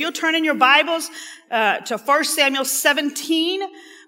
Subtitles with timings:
[0.00, 1.10] if you'll turn in your Bibles
[1.50, 3.60] uh, to 1 Samuel 17,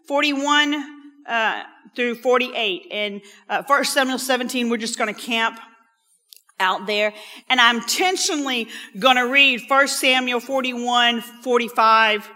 [0.08, 0.84] 41
[1.26, 2.87] uh, through 48.
[2.91, 5.60] And uh, 1 Samuel 17, we're just going to camp
[6.58, 7.13] out there.
[7.50, 8.68] And I'm intentionally
[8.98, 12.31] going to read 1 Samuel 41, 45,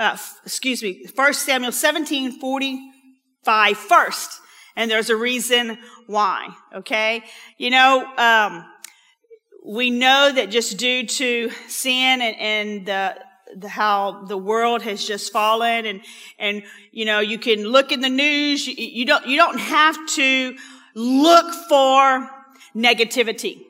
[0.00, 4.40] uh, excuse me, 1 Samuel 17, 45 first.
[4.74, 5.78] And there's a reason
[6.08, 7.22] why, okay?
[7.56, 8.64] You know, um,
[9.66, 13.16] we know that just due to sin and, and the,
[13.56, 16.00] the, how the world has just fallen and,
[16.38, 18.66] and, you know, you can look in the news.
[18.66, 20.56] You, you don't, you don't have to
[20.94, 22.30] look for
[22.76, 23.62] negativity.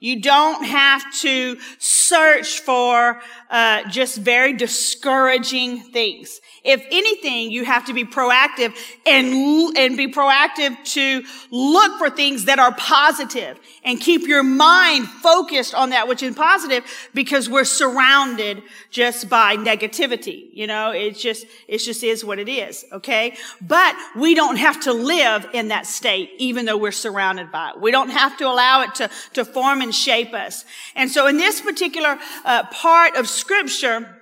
[0.00, 3.20] You don't have to search for
[3.50, 6.40] uh, just very discouraging things.
[6.62, 8.76] If anything, you have to be proactive
[9.06, 15.08] and, and be proactive to look for things that are positive and keep your mind
[15.08, 20.48] focused on that which is positive because we're surrounded just by negativity.
[20.52, 22.84] You know, it's just, it just is what it is.
[22.92, 23.36] Okay.
[23.60, 27.80] But we don't have to live in that state, even though we're surrounded by it.
[27.80, 30.64] We don't have to allow it to, to form and shape us.
[30.94, 34.18] And so in this particular uh, part of scripture,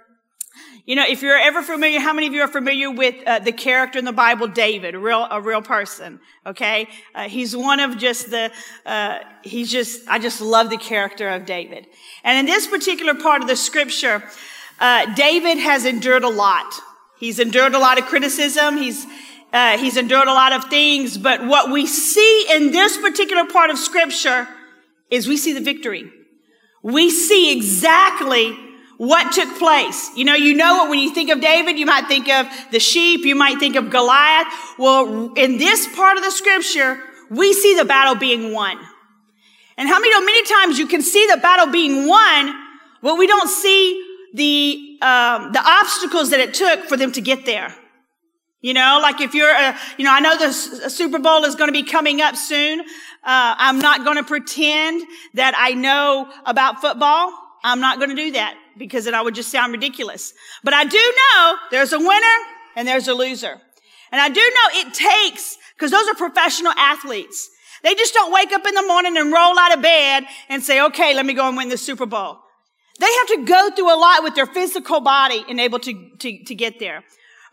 [0.86, 3.50] you know, if you're ever familiar, how many of you are familiar with uh, the
[3.50, 6.20] character in the Bible, David, a real, a real person?
[6.46, 8.52] Okay, uh, he's one of just the.
[8.84, 10.06] Uh, he's just.
[10.08, 11.88] I just love the character of David.
[12.22, 14.22] And in this particular part of the scripture,
[14.78, 16.72] uh, David has endured a lot.
[17.18, 18.76] He's endured a lot of criticism.
[18.76, 19.04] He's
[19.52, 21.18] uh, he's endured a lot of things.
[21.18, 24.46] But what we see in this particular part of scripture
[25.10, 26.10] is we see the victory.
[26.82, 28.56] We see exactly
[28.98, 30.10] what took place.
[30.16, 32.80] You know, you know what, when you think of David, you might think of the
[32.80, 34.46] sheep, you might think of Goliath.
[34.78, 36.98] Well, in this part of the scripture,
[37.30, 38.78] we see the battle being won.
[39.76, 42.54] And how many know many times you can see the battle being won,
[43.02, 44.02] but we don't see
[44.34, 47.74] the, um, the obstacles that it took for them to get there.
[48.62, 51.68] You know, like if you're, a, you know, I know the Super Bowl is going
[51.68, 52.82] to be coming up soon.
[53.26, 55.02] Uh, I'm not going to pretend
[55.34, 57.32] that I know about football.
[57.64, 60.32] I'm not going to do that because then I would just sound ridiculous.
[60.62, 62.36] But I do know there's a winner
[62.76, 63.60] and there's a loser.
[64.12, 67.50] And I do know it takes, because those are professional athletes.
[67.82, 70.80] They just don't wake up in the morning and roll out of bed and say,
[70.82, 72.38] okay, let me go and win the Super Bowl.
[73.00, 76.44] They have to go through a lot with their physical body and able to, to,
[76.44, 77.02] to get there.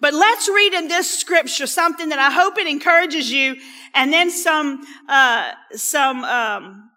[0.03, 3.55] But let's read in this scripture something that I hope it encourages you
[3.93, 6.89] and then some, uh, some, um,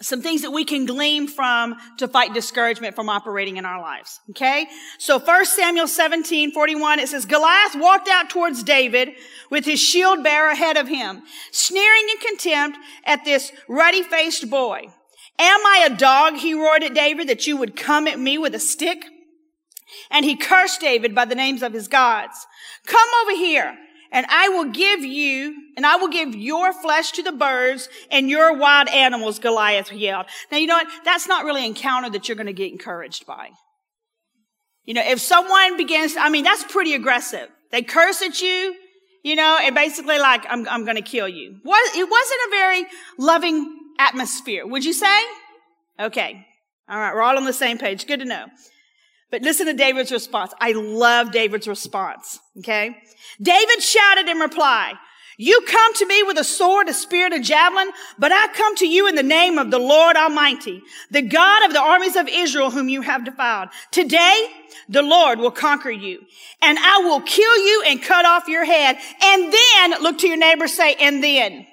[0.00, 4.20] some things that we can glean from to fight discouragement from operating in our lives.
[4.30, 4.66] Okay?
[4.98, 9.10] So 1 Samuel 17, 41, it says, Goliath walked out towards David
[9.50, 11.20] with his shield bearer ahead of him,
[11.52, 14.86] sneering in contempt at this ruddy faced boy.
[15.38, 16.36] Am I a dog?
[16.36, 19.04] He roared at David that you would come at me with a stick.
[20.10, 22.46] And he cursed David by the names of his gods.
[22.86, 23.76] Come over here
[24.12, 28.28] and I will give you, and I will give your flesh to the birds and
[28.28, 30.26] your wild animals, Goliath yelled.
[30.50, 30.88] Now, you know what?
[31.04, 33.50] That's not really an encounter that you're going to get encouraged by.
[34.84, 37.48] You know, if someone begins, I mean, that's pretty aggressive.
[37.70, 38.74] They curse at you,
[39.22, 41.58] you know, and basically like, I'm, I'm going to kill you.
[41.62, 42.86] What, it wasn't a very
[43.16, 45.20] loving atmosphere, would you say?
[46.00, 46.44] Okay.
[46.88, 47.14] All right.
[47.14, 48.06] We're all on the same page.
[48.08, 48.46] Good to know.
[49.30, 50.52] But listen to David's response.
[50.60, 52.40] I love David's response.
[52.58, 52.96] Okay.
[53.40, 54.94] David shouted in reply,
[55.38, 58.76] you come to me with a sword, a spear, and a javelin, but I come
[58.76, 62.28] to you in the name of the Lord Almighty, the God of the armies of
[62.28, 63.70] Israel whom you have defiled.
[63.90, 64.48] Today,
[64.90, 66.26] the Lord will conquer you
[66.60, 68.98] and I will kill you and cut off your head.
[69.22, 71.66] And then look to your neighbor, say, and then.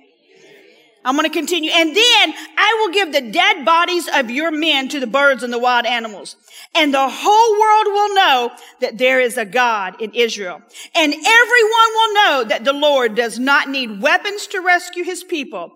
[1.08, 1.72] I'm going to continue.
[1.72, 5.54] And then I will give the dead bodies of your men to the birds and
[5.54, 6.36] the wild animals.
[6.76, 8.52] And the whole world will know
[8.82, 10.62] that there is a God in Israel.
[10.94, 15.72] And everyone will know that the Lord does not need weapons to rescue his people.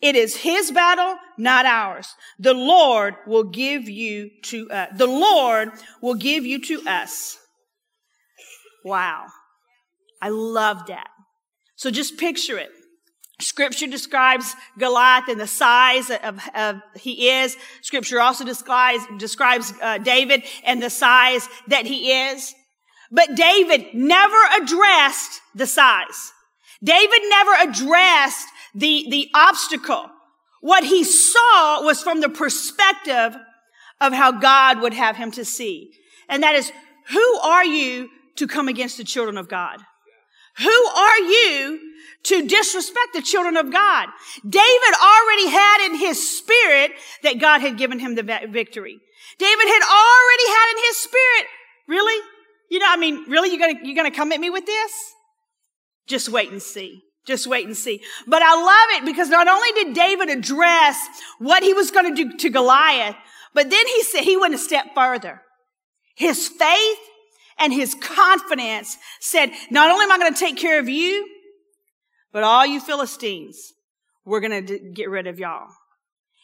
[0.00, 2.14] It is his battle, not ours.
[2.38, 7.36] The Lord will give you to, uh, the Lord will give you to us.
[8.84, 9.26] Wow.
[10.22, 11.08] I love that.
[11.74, 12.70] So just picture it.
[13.40, 17.56] Scripture describes Goliath and the size of, of, he is.
[17.82, 22.54] Scripture also describes, describes uh, David and the size that he is.
[23.12, 26.32] But David never addressed the size.
[26.82, 30.10] David never addressed the, the obstacle.
[30.60, 33.36] What he saw was from the perspective
[34.00, 35.92] of how God would have him to see.
[36.28, 36.72] And that is,
[37.10, 39.80] who are you to come against the children of God?
[40.58, 41.88] Who are you
[42.24, 44.08] to disrespect the children of God.
[44.46, 48.98] David already had in his spirit that God had given him the victory.
[49.38, 51.46] David had already had in his spirit,
[51.86, 52.24] really?
[52.70, 54.92] You know, I mean, really, you're gonna, you're gonna come at me with this?
[56.06, 57.02] Just wait and see.
[57.26, 58.02] Just wait and see.
[58.26, 60.98] But I love it because not only did David address
[61.38, 63.16] what he was going to do to Goliath,
[63.52, 65.42] but then he said he went a step further.
[66.16, 66.98] His faith
[67.58, 71.28] and his confidence said, not only am I going to take care of you,
[72.32, 73.72] but all you Philistines,
[74.24, 75.68] we're going to get rid of y'all.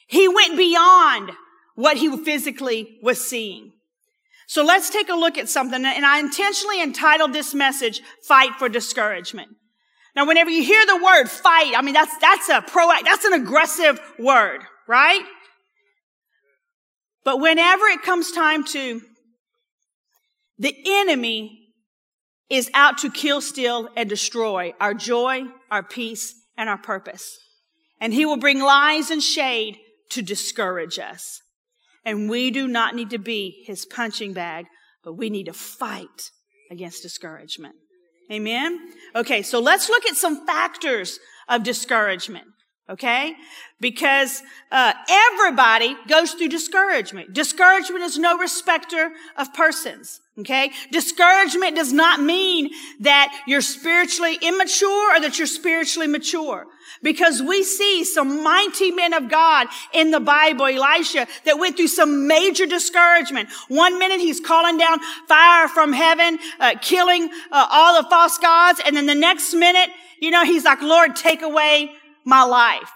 [0.07, 1.33] He went beyond
[1.75, 3.73] what he physically was seeing.
[4.47, 5.85] So let's take a look at something.
[5.85, 9.49] And I intentionally entitled this message, Fight for Discouragement.
[10.15, 13.33] Now, whenever you hear the word fight, I mean, that's, that's a proact, that's an
[13.33, 15.25] aggressive word, right?
[17.25, 19.01] But whenever it comes time to,
[20.59, 21.61] the enemy
[22.51, 27.39] is out to kill, steal, and destroy our joy, our peace, and our purpose.
[28.01, 29.79] And he will bring lies and shade
[30.11, 31.41] to discourage us.
[32.05, 34.67] And we do not need to be his punching bag,
[35.03, 36.31] but we need to fight
[36.71, 37.75] against discouragement.
[38.31, 38.81] Amen?
[39.15, 41.19] Okay, so let's look at some factors
[41.49, 42.47] of discouragement.
[42.89, 43.35] Okay?
[43.81, 47.33] Because uh, everybody goes through discouragement.
[47.33, 50.21] Discouragement is no respecter of persons.
[50.37, 50.73] Okay?
[50.91, 52.71] Discouragement does not mean
[53.01, 56.67] that you're spiritually immature or that you're spiritually mature.
[57.03, 61.89] Because we see some mighty men of God in the Bible, Elisha, that went through
[61.89, 63.49] some major discouragement.
[63.69, 64.99] One minute he's calling down
[65.29, 68.81] fire from heaven, uh, killing uh, all the false gods.
[68.85, 69.91] And then the next minute,
[70.21, 71.93] you know, he's like, Lord, take away
[72.25, 72.91] my life.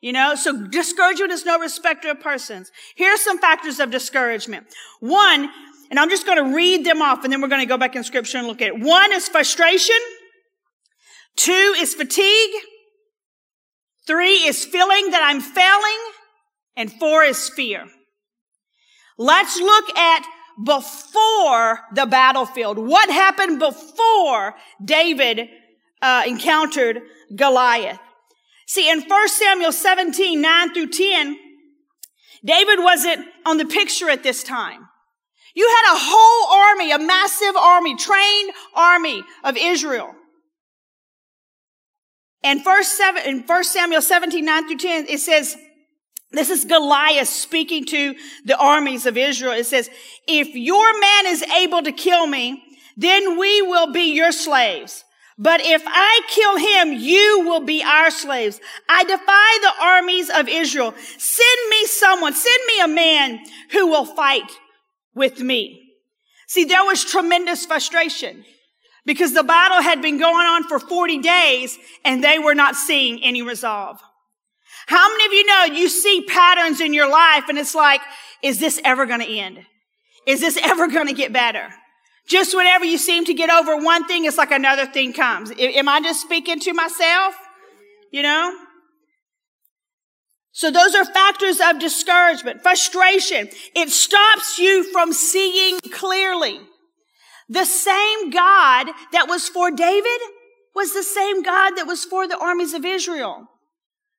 [0.00, 2.70] You know, so discouragement is no respecter of persons.
[2.94, 4.66] Here are some factors of discouragement.
[5.00, 5.48] One,
[5.90, 7.96] and I'm just going to read them off and then we're going to go back
[7.96, 8.80] in scripture and look at it.
[8.80, 9.96] One is frustration.
[11.36, 12.50] Two is fatigue.
[14.06, 15.98] Three is feeling that I'm failing.
[16.76, 17.86] And four is fear.
[19.16, 20.26] Let's look at
[20.64, 22.78] before the battlefield.
[22.78, 24.54] What happened before
[24.84, 25.48] David
[26.02, 27.02] uh, encountered
[27.34, 28.00] Goliath?
[28.66, 31.38] See, in 1 Samuel 17, 9 through 10,
[32.44, 34.88] David wasn't on the picture at this time.
[35.54, 40.14] You had a whole army, a massive army, trained army of Israel.
[42.42, 45.56] And first seven, in 1 Samuel 17, 9 through 10, it says,
[46.32, 48.14] this is Goliath speaking to
[48.44, 49.52] the armies of Israel.
[49.52, 49.88] It says,
[50.26, 52.62] if your man is able to kill me,
[52.96, 55.04] then we will be your slaves.
[55.38, 58.60] But if I kill him, you will be our slaves.
[58.88, 60.94] I defy the armies of Israel.
[61.18, 63.40] Send me someone, send me a man
[63.70, 64.50] who will fight
[65.14, 65.80] with me.
[66.46, 68.44] See, there was tremendous frustration
[69.06, 73.22] because the battle had been going on for 40 days and they were not seeing
[73.22, 74.00] any resolve.
[74.86, 78.00] How many of you know you see patterns in your life and it's like,
[78.42, 79.64] is this ever going to end?
[80.26, 81.68] Is this ever going to get better?
[82.26, 85.52] Just whenever you seem to get over one thing, it's like another thing comes.
[85.58, 87.34] Am I just speaking to myself?
[88.10, 88.56] You know?
[90.54, 93.48] So those are factors of discouragement, frustration.
[93.74, 96.60] It stops you from seeing clearly.
[97.48, 100.20] The same God that was for David
[100.72, 103.48] was the same God that was for the armies of Israel.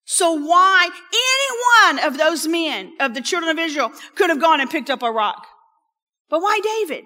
[0.04, 4.60] So why any one of those men of the children of Israel could have gone
[4.60, 5.48] and picked up a rock?
[6.30, 7.06] But why David?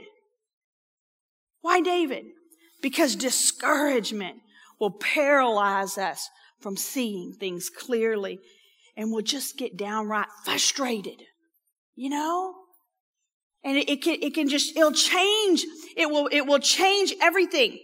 [1.61, 2.25] Why David?
[2.81, 4.37] Because discouragement
[4.79, 8.39] will paralyze us from seeing things clearly
[8.99, 11.21] and we'll just get downright frustrated.
[11.95, 12.53] You know?
[13.63, 15.63] And it, it, can, it can just, it'll change.
[15.95, 17.79] It will, it will change everything.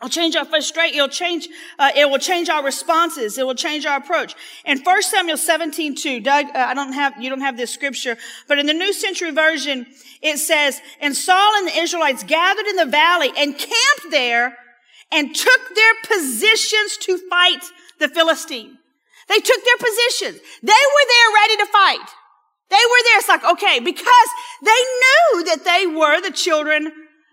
[0.00, 0.94] It'll change our frustration.
[0.94, 3.36] It'll change, uh, it will change our responses.
[3.36, 4.34] It will change our approach.
[4.64, 8.16] In 1 Samuel 17, 2, Doug, uh, I don't have, you don't have this scripture,
[8.46, 9.86] but in the New Century Version,
[10.22, 14.56] it says, and Saul and the Israelites gathered in the valley and camped there
[15.12, 17.64] and took their positions to fight
[17.98, 18.78] the Philistine.
[19.28, 20.40] They took their positions.
[20.62, 22.08] They were there ready to fight.
[22.70, 23.18] They were there.
[23.18, 24.28] It's like, okay, because
[24.62, 26.92] they knew that they were the children,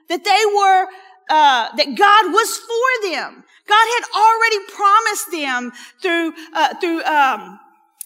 [0.09, 0.87] that they were,
[1.29, 3.43] uh, that God was for them.
[3.67, 5.71] God had already promised them
[6.01, 7.59] through, uh, through, um,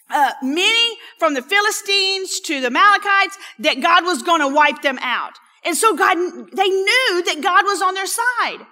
[0.10, 4.98] uh, many from the Philistines to the Amalekites that God was going to wipe them
[5.02, 5.34] out.
[5.66, 8.66] And so God, they knew that God was on their side.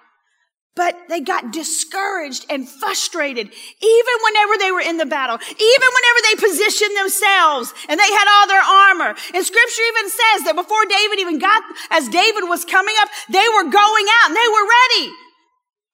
[0.77, 6.19] But they got discouraged and frustrated even whenever they were in the battle, even whenever
[6.21, 9.17] they positioned themselves and they had all their armor.
[9.33, 13.49] And scripture even says that before David even got, as David was coming up, they
[13.57, 15.09] were going out and they were ready.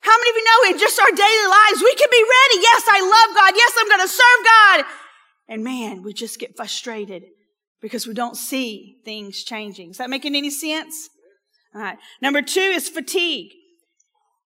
[0.03, 2.57] How many of you know in just our daily lives, we can be ready.
[2.59, 3.51] Yes, I love God.
[3.55, 4.77] Yes, I'm going to serve God.
[5.47, 7.23] And man, we just get frustrated
[7.79, 9.95] because we don't see things changing.
[9.95, 11.07] Is that making any sense?
[11.73, 11.97] All right.
[12.21, 13.62] Number two is fatigue.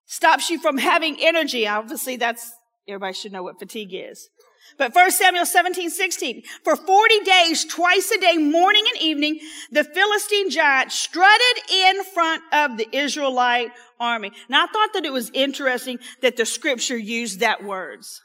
[0.08, 1.68] Stops you from having energy.
[1.68, 2.52] Obviously, that's,
[2.88, 4.30] everybody should know what fatigue is.
[4.78, 6.44] But 1 Samuel 17, 16.
[6.64, 9.40] For 40 days, twice a day, morning and evening,
[9.72, 14.32] the Philistine giant strutted in front of the Israelite army.
[14.50, 18.22] Now I thought that it was interesting that the scripture used that words.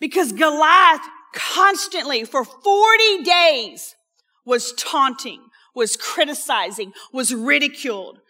[0.00, 1.02] Because Goliath
[1.34, 3.94] constantly for 40 days
[4.46, 5.40] was taunting,
[5.74, 8.20] was criticizing, was ridiculed.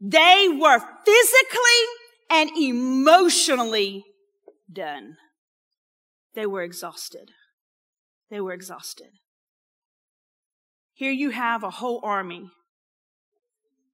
[0.00, 1.82] They were physically
[2.30, 4.04] and emotionally
[4.70, 5.16] done.
[6.34, 7.30] They were exhausted.
[8.30, 9.10] They were exhausted.
[10.92, 12.50] Here you have a whole army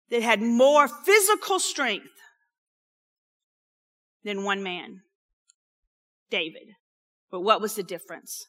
[0.09, 2.07] that had more physical strength
[4.23, 5.01] than one man,
[6.29, 6.75] David.
[7.31, 8.47] But what was the difference?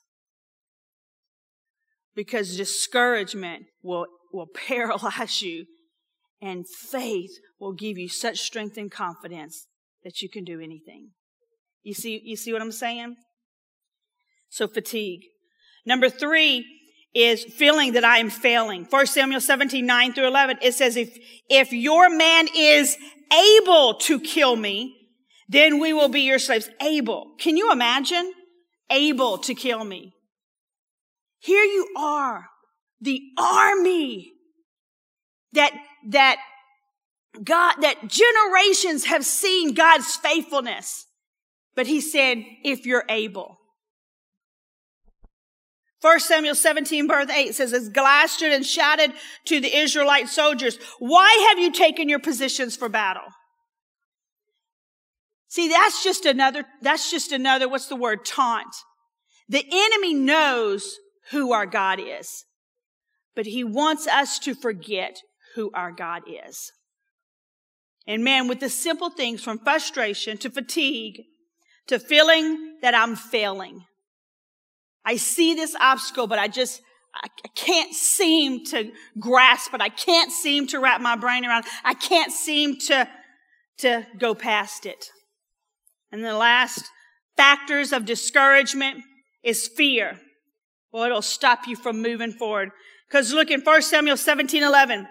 [2.14, 5.66] Because discouragement will, will paralyze you
[6.40, 9.66] and faith will give you such strength and confidence
[10.04, 11.10] that you can do anything.
[11.82, 13.16] You see, you see what I'm saying?
[14.48, 15.22] So fatigue.
[15.86, 16.66] Number three
[17.14, 18.86] is feeling that I am failing.
[18.88, 21.16] 1 Samuel 17, 9 through 11, it says, if,
[21.48, 22.96] if your man is
[23.32, 24.96] able to kill me,
[25.48, 26.70] then we will be your slaves.
[26.80, 27.34] Able.
[27.38, 28.32] Can you imagine?
[28.90, 30.12] able to kill me.
[31.38, 32.46] Here you are,
[33.00, 34.32] the army
[35.52, 35.72] that,
[36.08, 36.36] that
[37.44, 41.06] God, that generations have seen God's faithfulness.
[41.74, 43.58] But he said, if you're able.
[46.02, 49.12] 1 Samuel 17 verse 8 says, as Goliath stood and shouted
[49.46, 53.28] to the Israelite soldiers, why have you taken your positions for battle?
[55.48, 58.24] See, that's just another, that's just another, what's the word?
[58.24, 58.74] Taunt.
[59.48, 60.96] The enemy knows
[61.32, 62.44] who our God is,
[63.34, 65.20] but he wants us to forget
[65.54, 66.72] who our God is.
[68.06, 71.22] And man, with the simple things from frustration to fatigue
[71.90, 73.84] to feeling that I'm failing.
[75.04, 76.80] I see this obstacle, but I just,
[77.14, 79.80] I can't seem to grasp it.
[79.80, 81.72] I can't seem to wrap my brain around it.
[81.84, 83.08] I can't seem to,
[83.78, 85.10] to go past it.
[86.12, 86.84] And the last
[87.36, 89.02] factors of discouragement
[89.42, 90.20] is fear.
[90.92, 92.70] Well, it'll stop you from moving forward.
[93.08, 95.08] Because look in 1 Samuel 17, 11.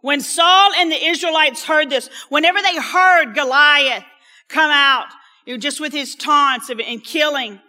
[0.00, 4.04] When Saul and the Israelites heard this, whenever they heard Goliath
[4.48, 5.06] come out,
[5.46, 7.60] you know, just with his taunts and killing,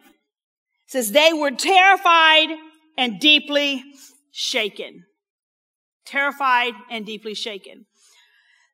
[0.88, 2.50] says they were terrified
[2.98, 3.84] and deeply
[4.32, 5.06] shaken.
[6.06, 7.86] Terrified and deeply shaken.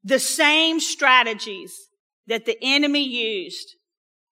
[0.03, 1.73] The same strategies
[2.27, 3.75] that the enemy used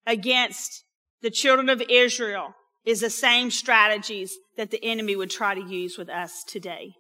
[0.06, 0.84] against
[1.22, 5.98] the children of Israel is the same strategies that the enemy would try to use
[5.98, 6.94] with us today.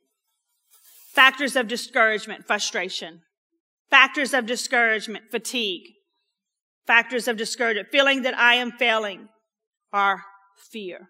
[1.17, 3.21] Factors of discouragement, frustration.
[3.89, 5.81] Factors of discouragement, fatigue.
[6.85, 9.27] Factors of discouragement, feeling that I am failing,
[9.91, 10.21] are
[10.71, 11.09] fear.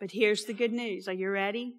[0.00, 1.06] But here's the good news.
[1.06, 1.74] Are you ready?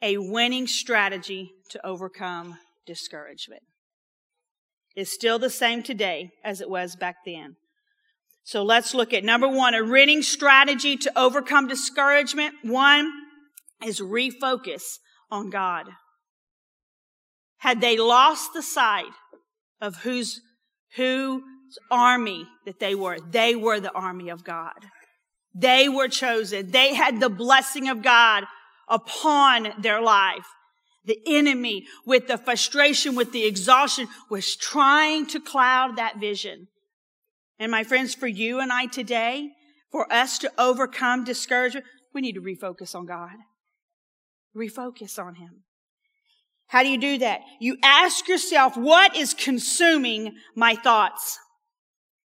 [0.00, 2.56] A winning strategy to overcome
[2.86, 3.64] discouragement
[4.96, 7.56] is still the same today as it was back then.
[8.42, 12.54] So let's look at number one, a winning strategy to overcome discouragement.
[12.62, 13.12] One
[13.84, 14.96] is refocus
[15.30, 15.90] on God.
[17.66, 19.10] Had they lost the sight
[19.80, 20.40] of whose,
[20.94, 21.42] whose
[21.90, 24.86] army that they were, they were the army of God.
[25.52, 26.70] They were chosen.
[26.70, 28.44] They had the blessing of God
[28.88, 30.46] upon their life.
[31.06, 36.68] The enemy, with the frustration, with the exhaustion, was trying to cloud that vision.
[37.58, 39.48] And my friends, for you and I today,
[39.90, 43.34] for us to overcome discouragement, we need to refocus on God.
[44.56, 45.64] Refocus on Him.
[46.68, 47.40] How do you do that?
[47.60, 51.38] You ask yourself, what is consuming my thoughts?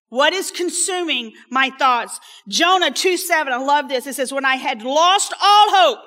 [0.10, 2.20] What is consuming my thoughts?
[2.48, 4.08] Jonah 2 7, I love this.
[4.08, 6.00] It says, when I had lost all hope,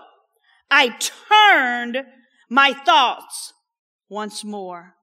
[0.71, 0.97] I
[1.29, 1.99] turned
[2.51, 3.53] my thoughts
[4.09, 4.95] once more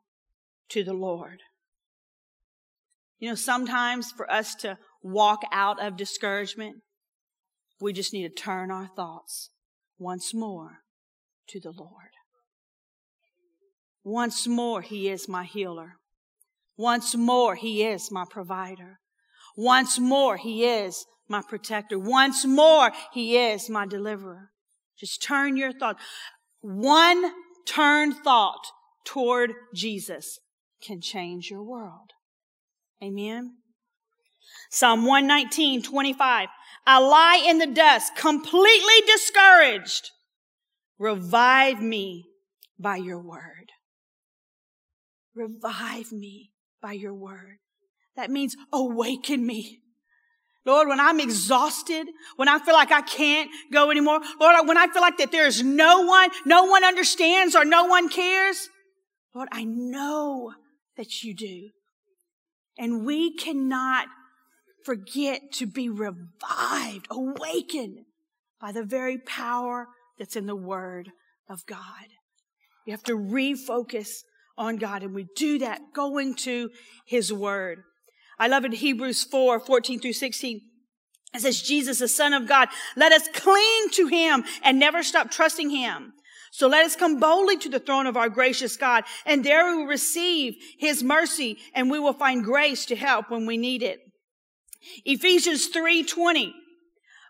[0.70, 1.42] to the Lord.
[3.20, 6.78] You know, sometimes for us to walk out of discouragement,
[7.80, 9.50] we just need to turn our thoughts
[9.98, 10.80] once more
[11.48, 12.12] to the Lord.
[14.03, 15.98] Once more, He is my healer.
[16.77, 19.00] Once more, He is my provider.
[19.55, 22.00] Once more, He is my protector.
[22.00, 24.51] Once more, He is my deliverer.
[24.98, 25.98] Just turn your thought.
[26.62, 27.31] One
[27.65, 28.65] turned thought
[29.05, 30.39] toward Jesus
[30.81, 32.12] can change your world.
[33.03, 33.58] Amen.
[34.70, 36.50] Psalm 119, 25.
[36.86, 40.12] I lie in the dust, completely discouraged.
[40.98, 42.25] Revive me
[42.79, 43.72] by your word.
[45.36, 47.58] Revive me by your word.
[48.16, 49.80] That means awaken me.
[50.66, 54.88] Lord, when I'm exhausted, when I feel like I can't go anymore, Lord, when I
[54.88, 58.70] feel like that there's no one, no one understands or no one cares,
[59.34, 60.54] Lord, I know
[60.98, 61.70] that you do.
[62.78, 64.08] And we cannot
[64.86, 68.06] forget to be revived, awakened
[68.60, 69.88] by the very power
[70.20, 71.10] that's in the Word
[71.50, 72.08] of God.
[72.86, 74.24] You have to refocus
[74.58, 76.70] on God, and we do that going to
[77.05, 77.84] His Word.
[78.39, 80.62] I love it Hebrews 4, 14 through 16.
[81.34, 85.31] It says, Jesus, the Son of God, let us cling to Him and never stop
[85.31, 86.13] trusting Him.
[86.51, 89.77] So let us come boldly to the throne of our gracious God, and there we
[89.77, 94.00] will receive His mercy, and we will find grace to help when we need it.
[95.05, 96.53] Ephesians 3:20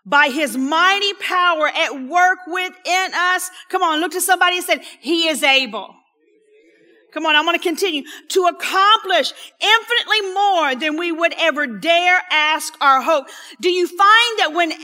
[0.04, 3.50] by his mighty power at work within us.
[3.68, 5.94] Come on, look to somebody and say, He is able.
[7.12, 12.20] Come on, I'm going to continue to accomplish infinitely more than we would ever dare
[12.30, 13.26] ask or hope.
[13.60, 14.80] Do you find that whenever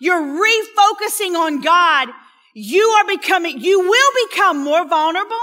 [0.00, 2.08] you're refocusing on God,
[2.54, 5.36] you are becoming, you will become more vulnerable.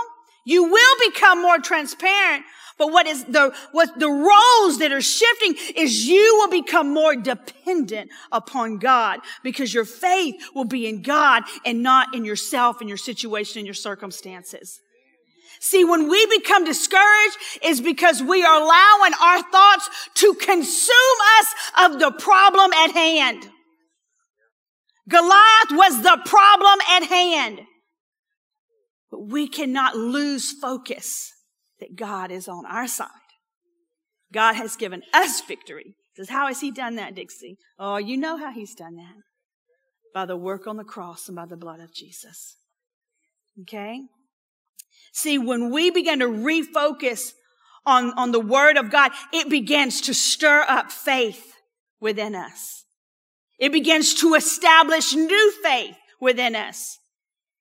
[0.43, 2.46] You will become more transparent,
[2.79, 7.15] but what is the, what the roles that are shifting is you will become more
[7.15, 12.89] dependent upon God because your faith will be in God and not in yourself and
[12.89, 14.81] your situation and your circumstances.
[15.63, 20.96] See, when we become discouraged is because we are allowing our thoughts to consume
[21.39, 21.53] us
[21.86, 23.48] of the problem at hand.
[25.08, 27.62] Goliath was the problem at hand.
[29.12, 31.32] But we cannot lose focus
[31.80, 33.10] that God is on our side.
[34.34, 35.94] God has given us victory.
[36.15, 37.58] Says, how has he done that, Dixie?
[37.77, 39.13] Oh, you know how he's done that.
[40.12, 42.58] By the work on the cross and by the blood of Jesus.
[43.62, 44.01] Okay?
[45.12, 47.34] See, when we begin to refocus
[47.86, 51.53] on, on the word of God, it begins to stir up faith
[52.00, 52.86] within us.
[53.59, 56.98] It begins to establish new faith within us.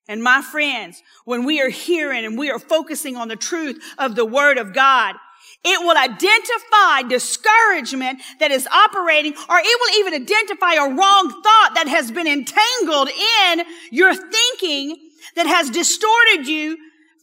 [0.08, 4.16] And my friends, when we are hearing and we are focusing on the truth of
[4.16, 5.14] the word of God,
[5.62, 11.72] it will identify discouragement that is operating, or it will even identify a wrong thought
[11.74, 14.96] that has been entangled in your thinking
[15.36, 16.78] that has distorted you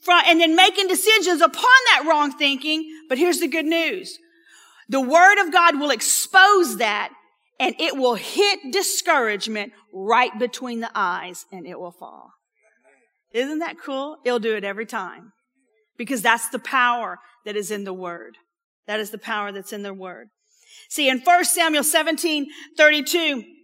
[0.07, 2.89] from, and then making decisions upon that wrong thinking.
[3.09, 4.17] But here's the good news.
[4.87, 7.11] The word of God will expose that
[7.59, 12.31] and it will hit discouragement right between the eyes and it will fall.
[13.33, 14.15] Isn't that cool?
[14.23, 15.33] It'll do it every time.
[15.97, 18.37] Because that's the power that is in the word.
[18.85, 20.29] That is the power that's in the word.
[20.89, 23.56] See, in 1 Samuel 17, 32, uh,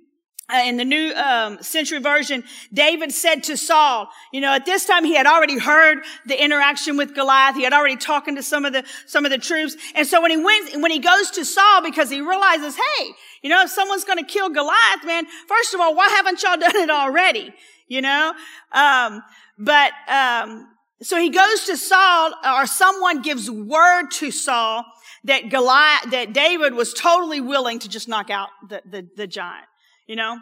[0.52, 5.06] in the new um, century version, David said to Saul, you know, at this time
[5.06, 7.56] he had already heard the interaction with Goliath.
[7.56, 10.32] He had already talking to some of the some of the troops, and so when
[10.32, 13.06] he went, when he goes to Saul, because he realizes, hey,
[13.42, 16.58] you know, if someone's going to kill Goliath, man, first of all, why haven't y'all
[16.58, 17.54] done it already?
[17.88, 18.34] You know,
[18.74, 19.24] um,
[19.58, 20.68] but um,
[21.02, 24.86] so he goes to Saul, or someone gives word to Saul
[25.26, 29.66] that Goliath, that David was totally willing to just knock out the, the, the giant,
[30.08, 30.40] you know?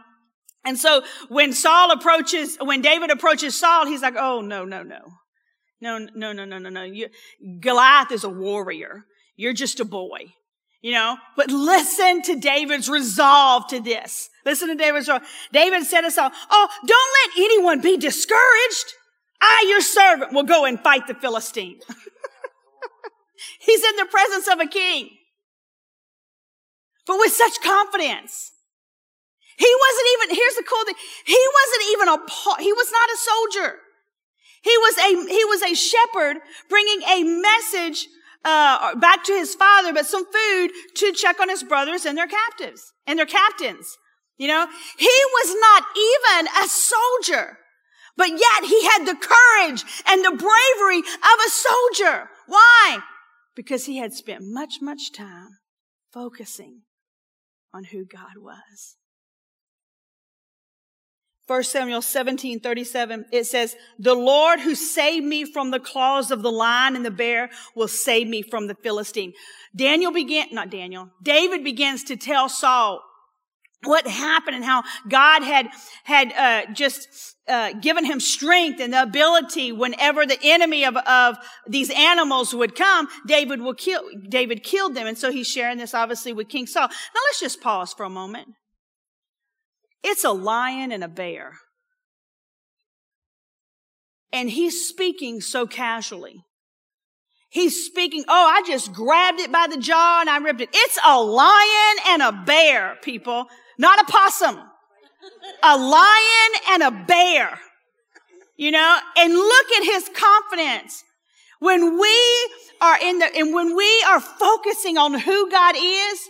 [0.63, 4.99] And so when Saul approaches, when David approaches Saul, he's like, oh, no, no, no.
[5.81, 6.83] No, no, no, no, no, no.
[6.83, 7.09] You,
[7.59, 9.05] Goliath is a warrior.
[9.35, 10.33] You're just a boy.
[10.83, 14.29] You know, but listen to David's resolve to this.
[14.45, 15.21] Listen to David's resolve.
[15.51, 18.93] David said to Saul, Oh, don't let anyone be discouraged.
[19.39, 21.79] I, your servant, will go and fight the Philistine.
[23.59, 25.09] He's in the presence of a king.
[27.05, 28.51] But with such confidence.
[29.57, 30.95] He wasn't even, here's the cool thing.
[31.25, 33.77] He wasn't even a, he was not a soldier.
[34.63, 36.37] He was a, he was a shepherd
[36.69, 38.07] bringing a message
[38.45, 42.27] uh, back to his father, but some food to check on his brothers and their
[42.27, 43.97] captives and their captains.
[44.37, 47.57] You know, he was not even a soldier.
[48.17, 52.29] But yet he had the courage and the bravery of a soldier.
[52.47, 52.99] Why?
[53.55, 55.57] Because he had spent much, much time
[56.11, 56.81] focusing
[57.73, 58.97] on who God was.
[61.51, 66.43] 1 Samuel 17, 37, it says, The Lord who saved me from the claws of
[66.43, 69.33] the lion and the bear will save me from the Philistine.
[69.75, 73.03] Daniel began, not Daniel, David begins to tell Saul
[73.83, 75.67] what happened and how God had,
[76.05, 81.35] had, uh, just, uh, given him strength and the ability whenever the enemy of, of
[81.67, 85.05] these animals would come, David would kill, David killed them.
[85.05, 86.87] And so he's sharing this obviously with King Saul.
[86.87, 88.47] Now let's just pause for a moment.
[90.03, 91.53] It's a lion and a bear.
[94.33, 96.43] And he's speaking so casually.
[97.49, 100.69] He's speaking, oh, I just grabbed it by the jaw and I ripped it.
[100.71, 104.57] It's a lion and a bear, people, not a possum.
[105.61, 107.59] A lion and a bear.
[108.55, 111.03] You know, and look at his confidence.
[111.59, 116.29] When we are in the, and when we are focusing on who God is,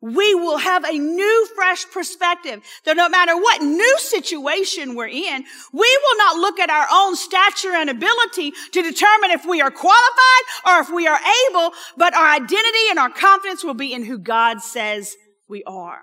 [0.00, 5.44] we will have a new, fresh perspective that no matter what new situation we're in,
[5.72, 9.70] we will not look at our own stature and ability to determine if we are
[9.70, 14.04] qualified or if we are able, but our identity and our confidence will be in
[14.04, 15.16] who God says
[15.48, 16.00] we are.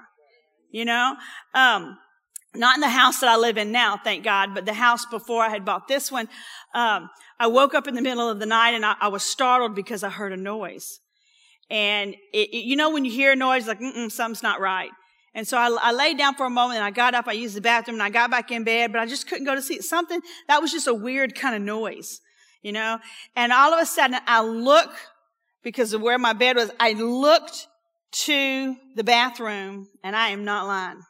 [0.72, 1.16] You know?
[1.54, 1.98] Um,
[2.56, 5.44] not in the house that I live in now, thank God, but the house before
[5.44, 6.30] I had bought this one.
[6.74, 9.76] Um, I woke up in the middle of the night and I, I was startled
[9.76, 11.00] because I heard a noise.
[11.74, 14.92] And it, it, you know, when you hear a noise, like, something's not right.
[15.34, 17.56] And so I, I, laid down for a moment and I got up, I used
[17.56, 19.82] the bathroom and I got back in bed, but I just couldn't go to sleep.
[19.82, 22.22] Something that was just a weird kind of noise,
[22.62, 23.00] you know?
[23.36, 24.92] And all of a sudden I look
[25.64, 26.70] because of where my bed was.
[26.80, 27.66] I looked
[28.26, 31.02] to the bathroom and I am not lying.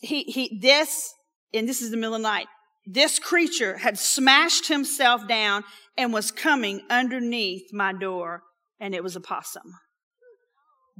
[0.00, 1.12] He, he, this,
[1.52, 2.46] and this is the middle of the night,
[2.86, 5.62] this creature had smashed himself down
[5.98, 8.44] and was coming underneath my door
[8.82, 9.76] and it was a possum.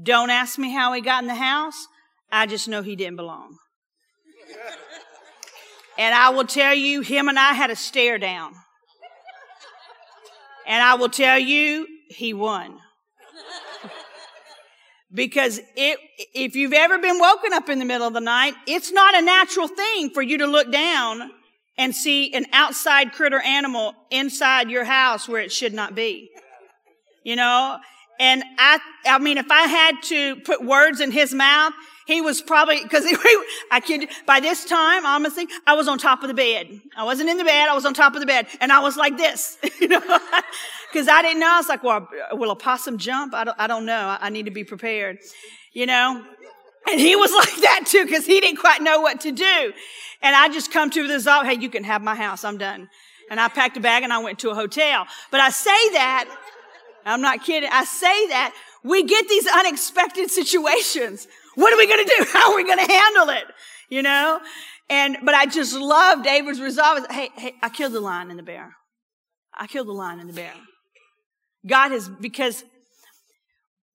[0.00, 1.88] Don't ask me how he got in the house.
[2.30, 3.58] I just know he didn't belong.
[5.98, 8.54] And I will tell you, him and I had a stare down.
[10.66, 12.78] And I will tell you, he won.
[15.12, 15.98] because it,
[16.34, 19.22] if you've ever been woken up in the middle of the night, it's not a
[19.22, 21.32] natural thing for you to look down
[21.76, 26.30] and see an outside critter animal inside your house where it should not be
[27.24, 27.78] you know?
[28.20, 31.72] And I, I mean, if I had to put words in his mouth,
[32.06, 33.16] he was probably, cause he,
[33.70, 36.80] I kid by this time, honestly, I was on top of the bed.
[36.96, 38.96] I wasn't in the bed, I was on top of the bed, and I was
[38.96, 40.00] like this, you know?
[40.92, 41.52] cause I didn't know.
[41.52, 43.34] I was like, well, will a possum jump?
[43.34, 44.06] I don't, I don't know.
[44.08, 45.18] I, I need to be prepared,
[45.72, 46.24] you know?
[46.90, 49.72] And he was like that too, cause he didn't quite know what to do.
[50.22, 52.88] And I just come to the resolve, hey, you can have my house, I'm done.
[53.30, 55.06] And I packed a bag and I went to a hotel.
[55.30, 56.26] But I say that
[57.04, 57.68] I'm not kidding.
[57.72, 61.26] I say that we get these unexpected situations.
[61.54, 62.26] What are we going to do?
[62.32, 63.44] How are we going to handle it?
[63.88, 64.40] You know?
[64.88, 67.06] And, but I just love David's resolve.
[67.10, 68.76] Hey, hey, I killed the lion and the bear.
[69.54, 70.52] I killed the lion and the bear.
[71.66, 72.64] God has, because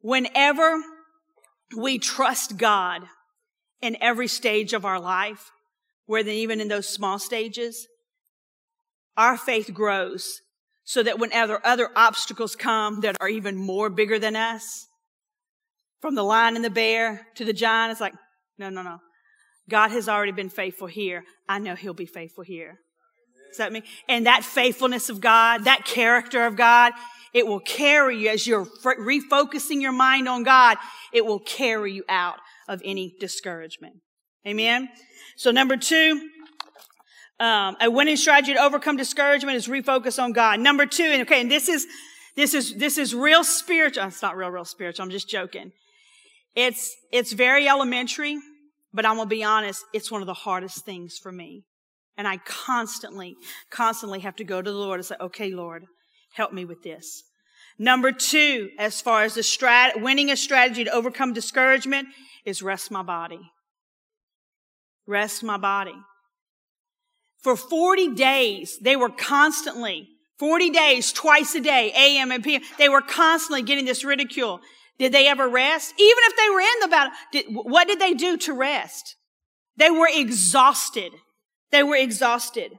[0.01, 0.81] whenever
[1.75, 3.03] we trust God
[3.81, 5.51] in every stage of our life,
[6.05, 7.87] whether even in those small stages,
[9.17, 10.41] our faith grows
[10.87, 14.87] so that whenever other obstacles come that are even more bigger than us,
[15.99, 18.13] from the lion and the bear to the giant, it's like,
[18.57, 18.99] no, no, no.
[19.69, 21.25] God has already been faithful here.
[21.49, 22.79] I know he'll be faithful here.
[23.57, 23.83] That mean?
[24.07, 26.93] And that faithfulness of God, that character of God,
[27.33, 30.77] it will carry you as you're refocusing your mind on God.
[31.11, 32.37] It will carry you out
[32.69, 33.95] of any discouragement.
[34.47, 34.87] Amen.
[35.35, 36.29] So number two,
[37.39, 40.59] um, a winning strategy to overcome discouragement is refocus on God.
[40.59, 41.85] Number two, and okay, and this is,
[42.35, 44.05] this is, this is real spiritual.
[44.05, 45.03] It's not real, real spiritual.
[45.03, 45.71] I'm just joking.
[46.55, 48.37] It's, it's very elementary,
[48.93, 49.83] but I'm to be honest.
[49.93, 51.63] It's one of the hardest things for me.
[52.17, 53.35] And I constantly,
[53.69, 55.85] constantly have to go to the Lord and say, okay, Lord,
[56.33, 57.23] help me with this.
[57.77, 62.07] Number two, as far as the strat, winning a strategy to overcome discouragement
[62.43, 63.51] is rest my body.
[65.05, 65.95] Rest my body.
[67.47, 72.89] For 40 days, they were constantly, 40 days, twice a day, AM and PM, they
[72.89, 74.59] were constantly getting this ridicule.
[74.99, 75.93] Did they ever rest?
[75.97, 79.15] Even if they were in the battle, did, what did they do to rest?
[79.77, 81.13] They were exhausted.
[81.71, 82.73] They were exhausted.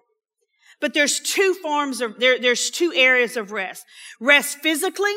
[0.83, 3.87] But there's two forms of, there, there's two areas of rest.
[4.21, 5.15] Rest physically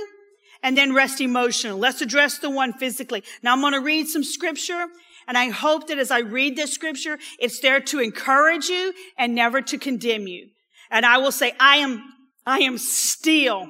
[0.63, 1.77] and then rest emotionally.
[1.77, 3.21] Let's address the one physically.
[3.43, 4.85] Now I'm going to read some scripture
[5.27, 9.35] and I hope that as I read this scripture, it's there to encourage you and
[9.35, 10.49] never to condemn you.
[10.89, 12.03] And I will say, I am,
[12.45, 13.69] I am still,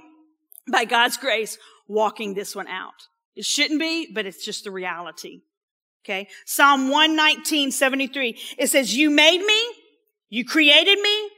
[0.72, 3.08] by God's grace, walking this one out.
[3.36, 5.42] It shouldn't be, but it's just the reality.
[6.04, 6.28] Okay.
[6.46, 8.38] Psalm 119, 73.
[8.58, 9.62] It says, you made me.
[10.30, 11.30] You created me.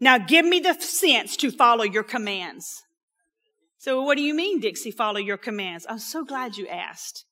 [0.00, 2.82] Now give me the sense to follow your commands.
[3.78, 5.86] So what do you mean, Dixie, follow your commands?
[5.88, 7.24] I'm so glad you asked.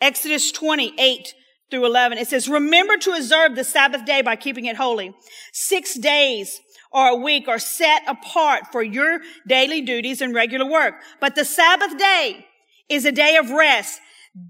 [0.00, 1.34] Exodus 28
[1.70, 2.18] through 11.
[2.18, 5.14] It says, remember to observe the Sabbath day by keeping it holy.
[5.52, 6.60] Six days
[6.92, 10.94] or a week are set apart for your daily duties and regular work.
[11.20, 12.46] But the Sabbath day
[12.88, 14.00] is a day of rest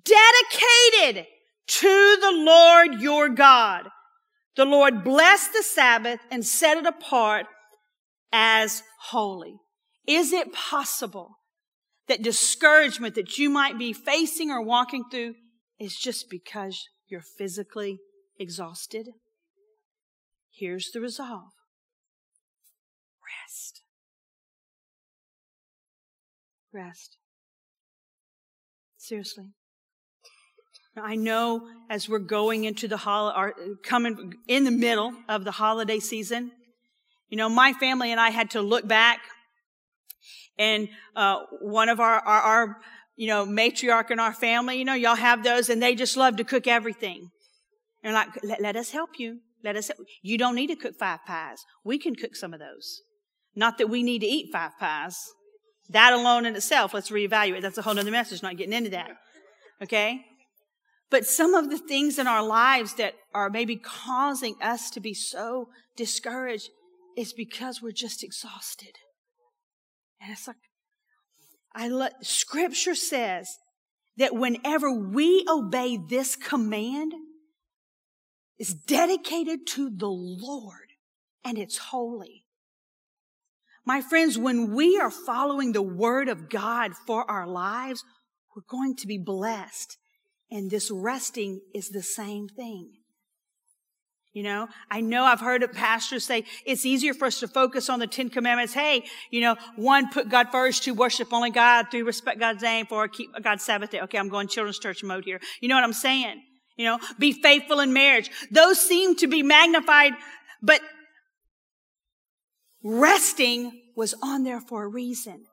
[0.05, 1.27] dedicated
[1.67, 3.89] to the Lord your God.
[4.57, 7.47] The Lord blessed the Sabbath and set it apart
[8.33, 9.57] as holy.
[10.07, 11.39] Is it possible
[12.09, 15.35] that discouragement that you might be facing or walking through
[15.79, 17.99] is just because you're physically
[18.39, 19.09] exhausted?
[20.53, 21.53] Here's the resolve
[23.51, 23.83] rest.
[26.73, 27.17] Rest.
[28.97, 29.47] Seriously.
[30.97, 33.53] I know as we're going into the holiday,
[33.85, 36.53] coming in the middle of the holiday season,
[37.29, 39.21] you know, my family and I had to look back
[40.59, 42.77] and, uh, one of our, our, our,
[43.21, 46.37] you know, matriarch in our family, you know, y'all have those and they just love
[46.37, 47.29] to cook everything.
[48.03, 49.41] And like, let, let us help you.
[49.63, 49.91] Let us,
[50.23, 51.59] you don't need to cook five pies.
[51.85, 53.03] We can cook some of those.
[53.55, 55.19] Not that we need to eat five pies.
[55.91, 57.61] That alone in itself, let's reevaluate.
[57.61, 59.11] That's a whole other message, not getting into that.
[59.83, 60.23] Okay?
[61.11, 65.13] But some of the things in our lives that are maybe causing us to be
[65.13, 66.71] so discouraged
[67.19, 68.97] is because we're just exhausted.
[70.23, 70.57] And it's like,
[71.75, 73.59] I let, scripture says
[74.17, 77.13] that whenever we obey this command,
[78.59, 80.93] it's dedicated to the Lord
[81.45, 82.45] and it's holy.
[83.87, 88.05] My friends, when we are following the word of God for our lives,
[88.55, 89.97] we're going to be blessed.
[90.51, 92.93] And this resting is the same thing.
[94.33, 97.99] You know, I know I've heard pastors say it's easier for us to focus on
[97.99, 98.73] the Ten Commandments.
[98.73, 102.87] Hey, you know, one, put God first, two, worship only God, three, respect God's name,
[102.87, 104.01] four, keep God's Sabbath day.
[104.03, 105.41] Okay, I'm going children's church mode here.
[105.61, 106.43] You know what I'm saying?
[106.77, 108.31] You know, be faithful in marriage.
[108.53, 110.13] Those seem to be magnified,
[110.63, 110.81] but
[112.85, 115.45] resting was on there for a reason.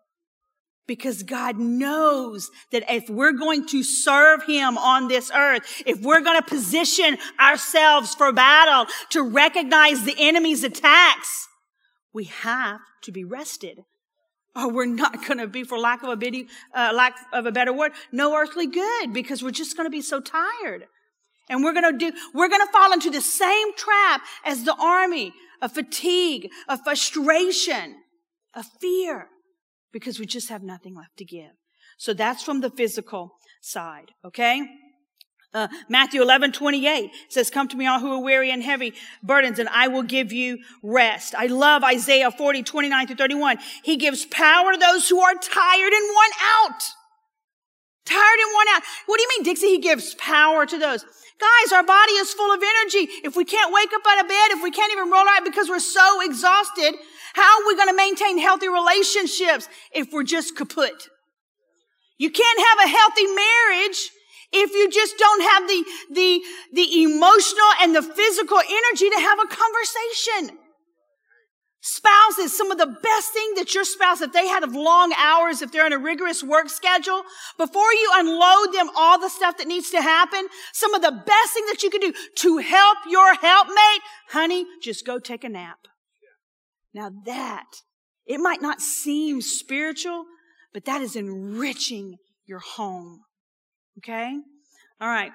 [0.88, 6.22] Because God knows that if we're going to serve Him on this earth, if we're
[6.22, 11.48] going to position ourselves for battle to recognize the enemy's attacks,
[12.14, 13.84] we have to be rested.
[14.56, 17.52] Or we're not going to be, for lack of a, bitty, uh, lack of a
[17.52, 20.86] better word, no earthly good because we're just going to be so tired.
[21.50, 24.76] And we're going to do, we're going to fall into the same trap as the
[24.76, 27.98] army of fatigue, of frustration,
[28.56, 29.28] of fear
[29.92, 31.52] because we just have nothing left to give.
[31.98, 34.68] So that's from the physical side, okay?
[35.54, 39.60] Uh, Matthew 11, 28 says, Come to me all who are weary and heavy burdens,
[39.60, 41.34] and I will give you rest.
[41.36, 43.58] I love Isaiah 40, 29 through 31.
[43.84, 46.84] He gives power to those who are tired and worn out.
[48.06, 48.84] Tired and worn out.
[49.06, 49.68] What do you mean, Dixie?
[49.68, 51.04] He gives power to those.
[51.40, 53.12] Guys, our body is full of energy.
[53.24, 55.70] If we can't wake up out of bed, if we can't even roll out because
[55.70, 56.96] we're so exhausted,
[57.38, 61.08] how are we going to maintain healthy relationships if we're just kaput?
[62.18, 64.10] You can't have a healthy marriage
[64.52, 66.42] if you just don't have the, the,
[66.74, 70.58] the emotional and the physical energy to have a conversation.
[71.82, 75.72] Spouses, some of the best thing that your spouse, if they had long hours, if
[75.72, 77.22] they're in a rigorous work schedule,
[77.60, 81.54] before you unload them all the stuff that needs to happen, some of the best
[81.54, 85.88] thing that you can do to help your helpmate, honey, just go take a nap.
[86.98, 87.68] Now that,
[88.26, 90.26] it might not seem spiritual,
[90.74, 93.22] but that is enriching your home.
[94.00, 94.36] Okay?
[95.00, 95.32] All right.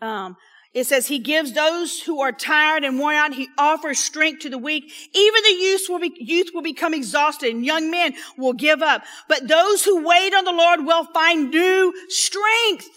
[0.00, 0.36] Um,
[0.74, 3.34] it says he gives those who are tired and worn out.
[3.34, 4.92] He offers strength to the weak.
[5.14, 9.04] Even the youth will be, youth will become exhausted and young men will give up.
[9.28, 12.88] But those who wait on the Lord will find new strength.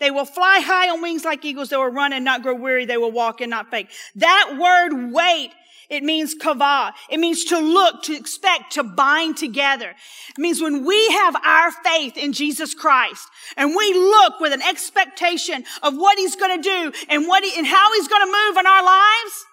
[0.00, 1.70] They will fly high on wings like eagles.
[1.70, 2.84] They will run and not grow weary.
[2.84, 3.88] They will walk and not faint.
[4.16, 5.52] That word wait
[5.90, 6.92] it means kavah.
[7.10, 9.90] It means to look, to expect, to bind together.
[10.30, 14.62] It means when we have our faith in Jesus Christ and we look with an
[14.62, 18.26] expectation of what he's going to do and what he, and how he's going to
[18.26, 19.44] move in our lives,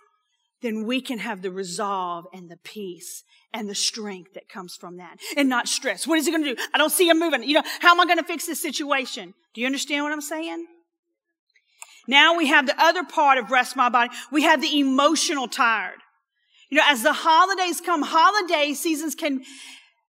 [0.62, 4.98] then we can have the resolve and the peace and the strength that comes from
[4.98, 6.06] that and not stress.
[6.06, 6.62] What is he going to do?
[6.74, 7.44] I don't see him moving.
[7.44, 9.34] You know, how am I going to fix this situation?
[9.56, 10.68] Do you understand what I'm saying?
[12.08, 14.12] Now we have the other part of rest my body.
[14.32, 16.00] We have the emotional tired.
[16.70, 19.44] You know, as the holidays come, holiday seasons can,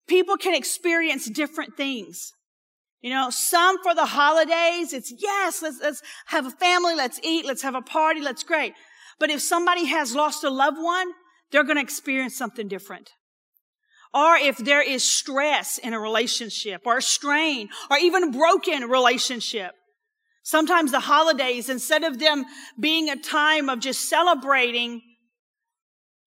[0.07, 2.33] people can experience different things.
[3.01, 7.45] You know, some for the holidays, it's yes, let's, let's have a family, let's eat,
[7.45, 8.73] let's have a party, let's great.
[9.19, 11.11] But if somebody has lost a loved one,
[11.51, 13.11] they're going to experience something different.
[14.13, 18.89] Or if there is stress in a relationship or a strain or even a broken
[18.89, 19.73] relationship,
[20.47, 22.45] Sometimes the holidays, instead of them
[22.79, 25.01] being a time of just celebrating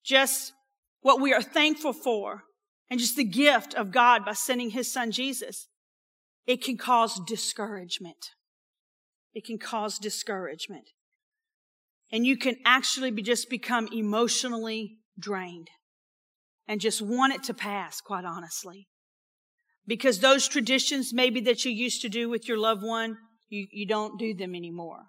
[0.04, 0.52] just
[1.00, 2.42] what we are thankful for
[2.90, 5.68] and just the gift of God by sending his son Jesus,
[6.46, 8.30] it can cause discouragement.
[9.32, 10.90] It can cause discouragement.
[12.10, 15.68] And you can actually be, just become emotionally drained
[16.66, 18.88] and just want it to pass, quite honestly.
[19.86, 23.16] Because those traditions maybe that you used to do with your loved one,
[23.48, 25.04] you, you don't do them anymore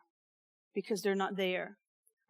[0.73, 1.77] because they're not there.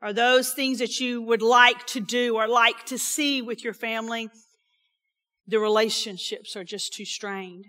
[0.01, 3.73] Are those things that you would like to do or like to see with your
[3.73, 4.29] family?
[5.47, 7.65] The relationships are just too strained.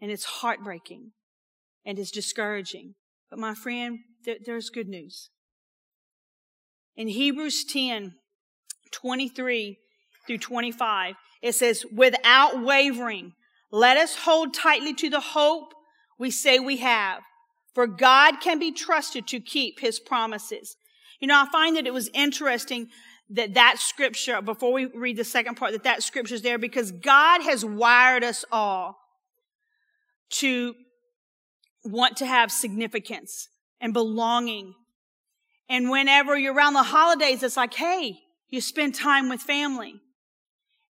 [0.00, 1.12] And it's heartbreaking
[1.84, 2.94] and it's discouraging.
[3.30, 5.30] But my friend, there, there's good news.
[6.96, 8.14] In Hebrews 10,
[8.92, 9.78] 23
[10.26, 13.32] through 25, it says, without wavering,
[13.72, 15.72] let us hold tightly to the hope
[16.18, 17.22] we say we have.
[17.74, 20.76] For God can be trusted to keep his promises.
[21.22, 22.88] You know, I find that it was interesting
[23.30, 26.90] that that scripture, before we read the second part, that that scripture is there because
[26.90, 28.98] God has wired us all
[30.30, 30.74] to
[31.84, 33.48] want to have significance
[33.80, 34.74] and belonging.
[35.68, 40.00] And whenever you're around the holidays, it's like, hey, you spend time with family.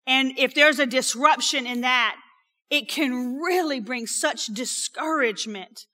[0.07, 2.15] And if there's a disruption in that,
[2.69, 5.87] it can really bring such discouragement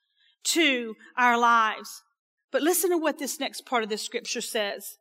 [0.43, 2.03] to our lives.
[2.57, 4.97] But listen to what this next part of the scripture says.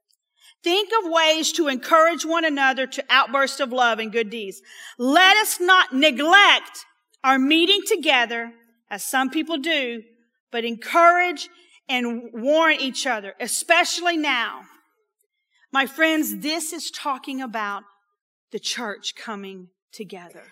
[0.62, 4.60] Think of ways to encourage one another to outbursts of love and good deeds.
[4.98, 6.84] Let us not neglect
[7.24, 8.52] our meeting together,
[8.90, 10.02] as some people do,
[10.52, 11.48] but encourage
[11.88, 14.64] and warn each other, especially now.
[15.72, 17.84] My friends, this is talking about
[18.52, 20.42] the church coming together.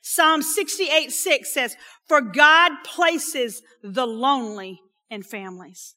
[0.00, 5.96] Psalm 68 6 says, For God places the lonely in families.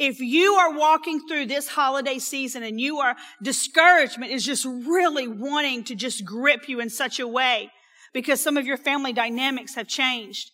[0.00, 5.28] If you are walking through this holiday season and you are discouragement is just really
[5.28, 7.70] wanting to just grip you in such a way
[8.14, 10.52] because some of your family dynamics have changed.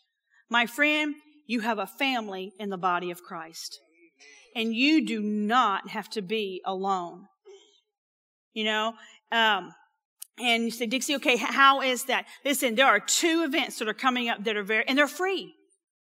[0.51, 1.15] My friend,
[1.47, 3.79] you have a family in the body of Christ.
[4.57, 7.29] And you do not have to be alone.
[8.53, 8.95] You know,
[9.31, 9.73] um,
[10.41, 12.27] and you say, Dixie, okay, how is that?
[12.45, 15.55] Listen, there are two events that are coming up that are very, and they're free.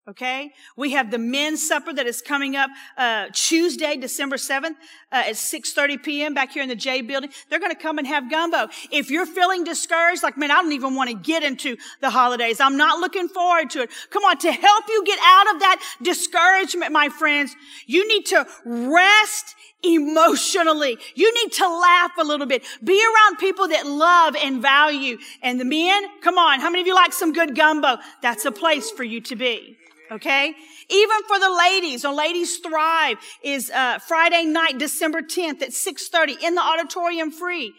[0.07, 0.53] Okay?
[0.77, 4.75] We have the men's supper that is coming up, uh, Tuesday, December 7th,
[5.11, 6.33] uh, at 6.30 p.m.
[6.33, 7.29] back here in the J building.
[7.49, 8.69] They're gonna come and have gumbo.
[8.89, 12.61] If you're feeling discouraged, like, man, I don't even want to get into the holidays.
[12.61, 13.89] I'm not looking forward to it.
[14.09, 17.53] Come on, to help you get out of that discouragement, my friends,
[17.85, 20.97] you need to rest emotionally.
[21.15, 22.63] You need to laugh a little bit.
[22.81, 25.17] Be around people that love and value.
[25.41, 27.97] And the men, come on, how many of you like some good gumbo?
[28.21, 29.77] That's a place for you to be.
[30.11, 30.53] Okay?
[30.89, 36.41] Even for the ladies, on Ladies Thrive is uh, Friday night, December 10th at 6.30
[36.43, 37.73] in the auditorium free.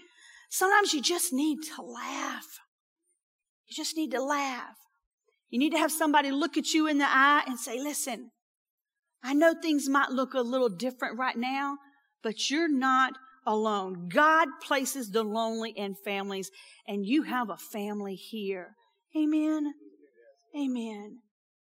[0.51, 2.47] Sometimes you just need to laugh.
[3.67, 4.77] You just need to laugh.
[5.51, 8.31] You need to have somebody look at you in the eye and say, listen,
[9.23, 11.79] I know things might look a little different right now,
[12.23, 13.15] but you're not
[13.47, 14.09] alone.
[14.09, 16.51] God places the lonely in families,
[16.87, 18.75] and you have a family here.
[19.17, 19.73] Amen.
[20.55, 21.19] Amen.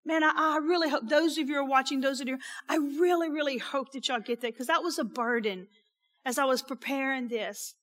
[0.07, 2.37] Man, I, I, really hope those of you are watching, those of you,
[2.69, 5.67] I really, really hope that y'all get that because that was a burden
[6.25, 7.75] as I was preparing this.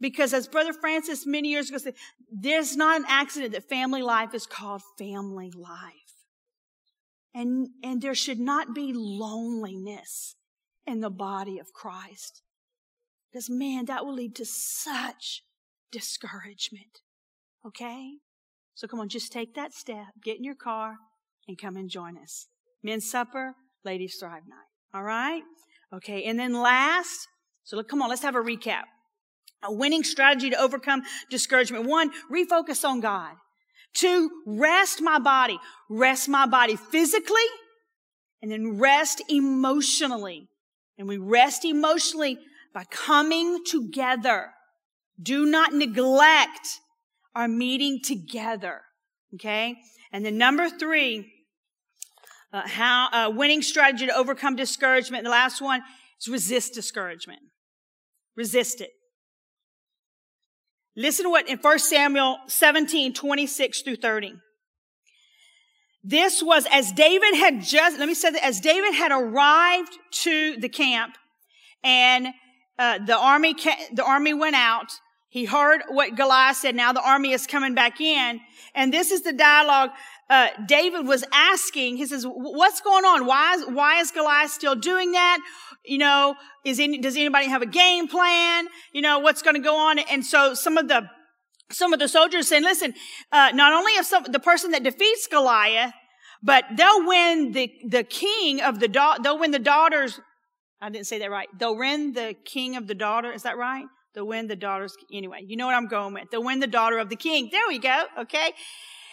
[0.00, 1.94] Because as Brother Francis many years ago said,
[2.30, 6.14] there's not an accident that family life is called family life.
[7.34, 10.36] And, and there should not be loneliness
[10.86, 12.42] in the body of Christ.
[13.32, 15.42] Because man, that will lead to such
[15.90, 17.00] discouragement.
[17.66, 18.18] Okay?
[18.76, 20.98] So come on, just take that step, get in your car,
[21.48, 22.46] and come and join us.
[22.82, 23.54] Men's supper,
[23.84, 24.58] ladies thrive night.
[24.94, 25.42] All right?
[25.92, 27.28] Okay, and then last,
[27.64, 28.84] so look, come on, let's have a recap.
[29.62, 31.86] A winning strategy to overcome discouragement.
[31.86, 33.34] One, refocus on God.
[33.94, 35.58] Two, rest my body.
[35.88, 37.46] Rest my body physically
[38.42, 40.48] and then rest emotionally.
[40.98, 42.38] And we rest emotionally
[42.74, 44.50] by coming together.
[45.20, 46.80] Do not neglect
[47.34, 48.82] our meeting together.
[49.34, 49.76] Okay?
[50.12, 51.32] And then number three,
[52.52, 55.20] uh, how uh, winning strategy to overcome discouragement.
[55.20, 55.82] And The last one
[56.20, 57.40] is resist discouragement.
[58.36, 58.90] Resist it.
[60.96, 64.34] Listen to what in 1 Samuel 17, 26 through 30.
[66.02, 69.92] This was as David had just, let me say that, as David had arrived
[70.22, 71.16] to the camp
[71.82, 72.28] and
[72.78, 73.54] uh, the army,
[73.92, 74.92] the army went out.
[75.28, 76.76] He heard what Goliath said.
[76.76, 78.40] Now the army is coming back in.
[78.74, 79.90] And this is the dialogue
[80.28, 83.26] uh, David was asking, he says, what's going on?
[83.26, 85.38] Why is, why is Goliath still doing that?
[85.84, 88.66] You know, is any, does anybody have a game plan?
[88.92, 89.98] You know, what's going to go on?
[90.00, 91.08] And so some of the,
[91.70, 92.94] some of the soldiers saying, listen,
[93.30, 95.92] uh, not only if some, the person that defeats Goliath,
[96.42, 100.20] but they'll win the, the king of the, da- they'll win the daughters.
[100.80, 101.48] I didn't say that right.
[101.58, 103.32] They'll win the king of the daughter.
[103.32, 103.86] Is that right?
[104.14, 104.94] They'll win the daughters.
[105.12, 106.30] Anyway, you know what I'm going with.
[106.30, 107.48] They'll win the daughter of the king.
[107.52, 108.04] There we go.
[108.18, 108.52] Okay.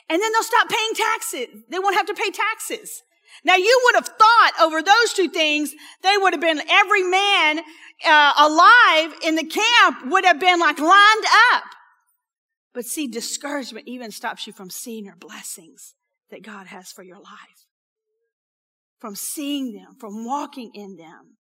[0.10, 1.64] And then they'll stop paying taxes.
[1.70, 3.04] They won't have to pay taxes.
[3.44, 7.60] Now you would have thought over those two things, they would have been every man
[8.06, 11.64] uh, alive in the camp would have been like lined up.
[12.74, 15.96] But see, discouragement even stops you from seeing your blessings
[16.32, 17.68] that God has for your life,
[19.00, 21.38] from seeing them, from walking in them.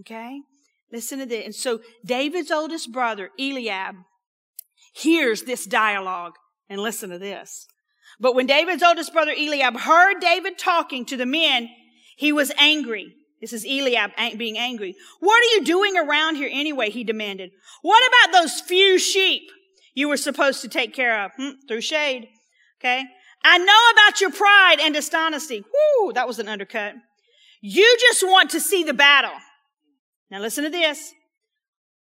[0.00, 0.40] Okay?
[0.92, 1.44] Listen to this.
[1.44, 3.96] And so David's oldest brother, Eliab,
[4.94, 6.34] hears this dialogue.
[6.70, 7.66] And listen to this.
[8.20, 11.68] But when David's oldest brother Eliab heard David talking to the men,
[12.16, 13.14] he was angry.
[13.40, 14.96] This is Eliab being angry.
[15.20, 16.90] What are you doing around here anyway?
[16.90, 17.50] He demanded.
[17.82, 19.42] What about those few sheep
[19.94, 21.30] you were supposed to take care of?
[21.36, 22.28] Hmm, through shade.
[22.80, 23.04] Okay.
[23.44, 25.62] I know about your pride and dishonesty.
[25.62, 26.94] Whoo, that was an undercut.
[27.60, 29.36] You just want to see the battle.
[30.30, 31.12] Now listen to this.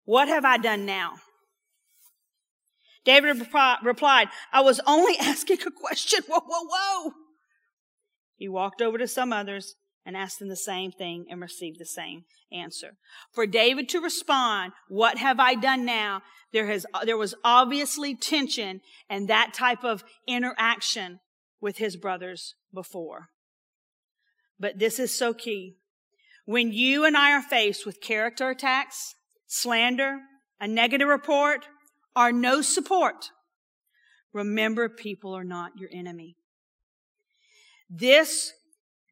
[0.04, 1.14] What have I done now?
[3.04, 3.46] David
[3.82, 6.20] replied, I was only asking a question.
[6.26, 7.12] Whoa, whoa, whoa.
[8.36, 9.76] He walked over to some others
[10.06, 12.96] and asked them the same thing and received the same answer.
[13.32, 16.22] For David to respond, what have I done now?
[16.52, 21.20] There has, there was obviously tension and that type of interaction
[21.60, 23.28] with his brothers before.
[24.60, 25.76] But this is so key.
[26.44, 29.14] When you and I are faced with character attacks,
[29.46, 30.18] slander,
[30.60, 31.66] a negative report,
[32.16, 33.30] or no support,
[34.32, 36.36] remember people are not your enemy.
[37.90, 38.52] This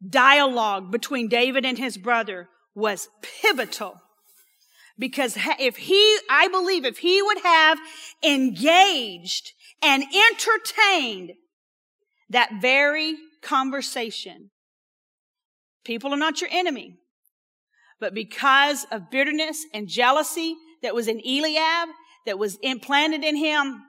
[0.07, 4.01] dialogue between David and his brother was pivotal
[4.99, 7.79] because if he, I believe if he would have
[8.25, 11.33] engaged and entertained
[12.31, 14.51] that very conversation,
[15.85, 16.97] people are not your enemy.
[18.01, 21.89] But because of bitterness and jealousy that was in Eliab,
[22.27, 23.83] that was implanted in him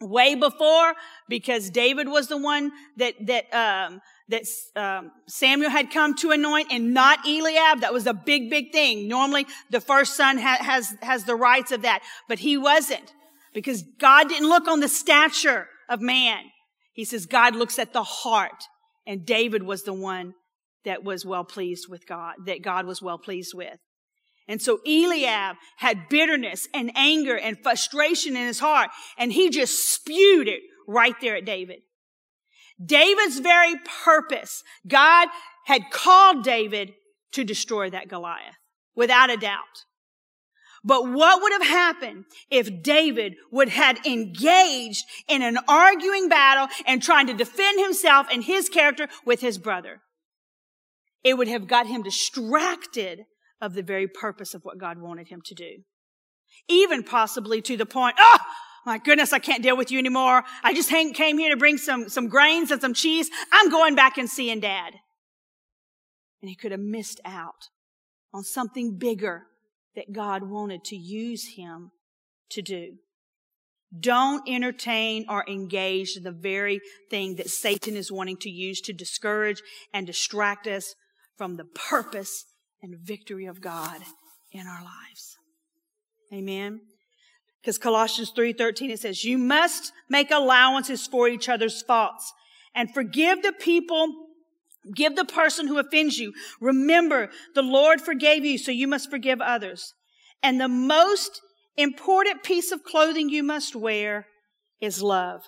[0.00, 0.94] way before,
[1.28, 4.42] because David was the one that, that, um, that
[4.74, 7.80] um, Samuel had come to anoint and not Eliab.
[7.80, 9.08] That was a big, big thing.
[9.08, 13.12] Normally, the first son ha- has has the rights of that, but he wasn't
[13.54, 16.44] because God didn't look on the stature of man.
[16.92, 18.64] He says God looks at the heart,
[19.06, 20.34] and David was the one
[20.84, 23.78] that was well pleased with God, that God was well pleased with.
[24.52, 29.88] And so Eliab had bitterness and anger and frustration in his heart, and he just
[29.94, 31.78] spewed it right there at David.
[32.84, 35.28] David's very purpose, God
[35.64, 36.92] had called David
[37.32, 38.58] to destroy that Goliath,
[38.94, 39.86] without a doubt.
[40.84, 47.02] But what would have happened if David would have engaged in an arguing battle and
[47.02, 50.02] trying to defend himself and his character with his brother?
[51.24, 53.24] it would have got him distracted
[53.62, 55.84] of the very purpose of what God wanted him to do.
[56.68, 58.38] Even possibly to the point, oh,
[58.84, 60.42] my goodness, I can't deal with you anymore.
[60.64, 63.30] I just came here to bring some, some grains and some cheese.
[63.52, 64.94] I'm going back and seeing dad.
[66.42, 67.68] And he could have missed out
[68.34, 69.44] on something bigger
[69.94, 71.92] that God wanted to use him
[72.50, 72.94] to do.
[73.96, 78.92] Don't entertain or engage in the very thing that Satan is wanting to use to
[78.92, 80.94] discourage and distract us
[81.36, 82.46] from the purpose
[82.82, 84.00] and victory of God
[84.52, 85.36] in our lives.
[86.32, 86.80] Amen.
[87.60, 92.32] Because Colossians 3:13 it says, "You must make allowances for each other's faults
[92.74, 94.22] and forgive the people
[94.94, 96.32] Give the person who offends you.
[96.60, 99.94] Remember, the Lord forgave you, so you must forgive others.
[100.42, 101.40] And the most
[101.76, 104.26] important piece of clothing you must wear
[104.80, 105.42] is love.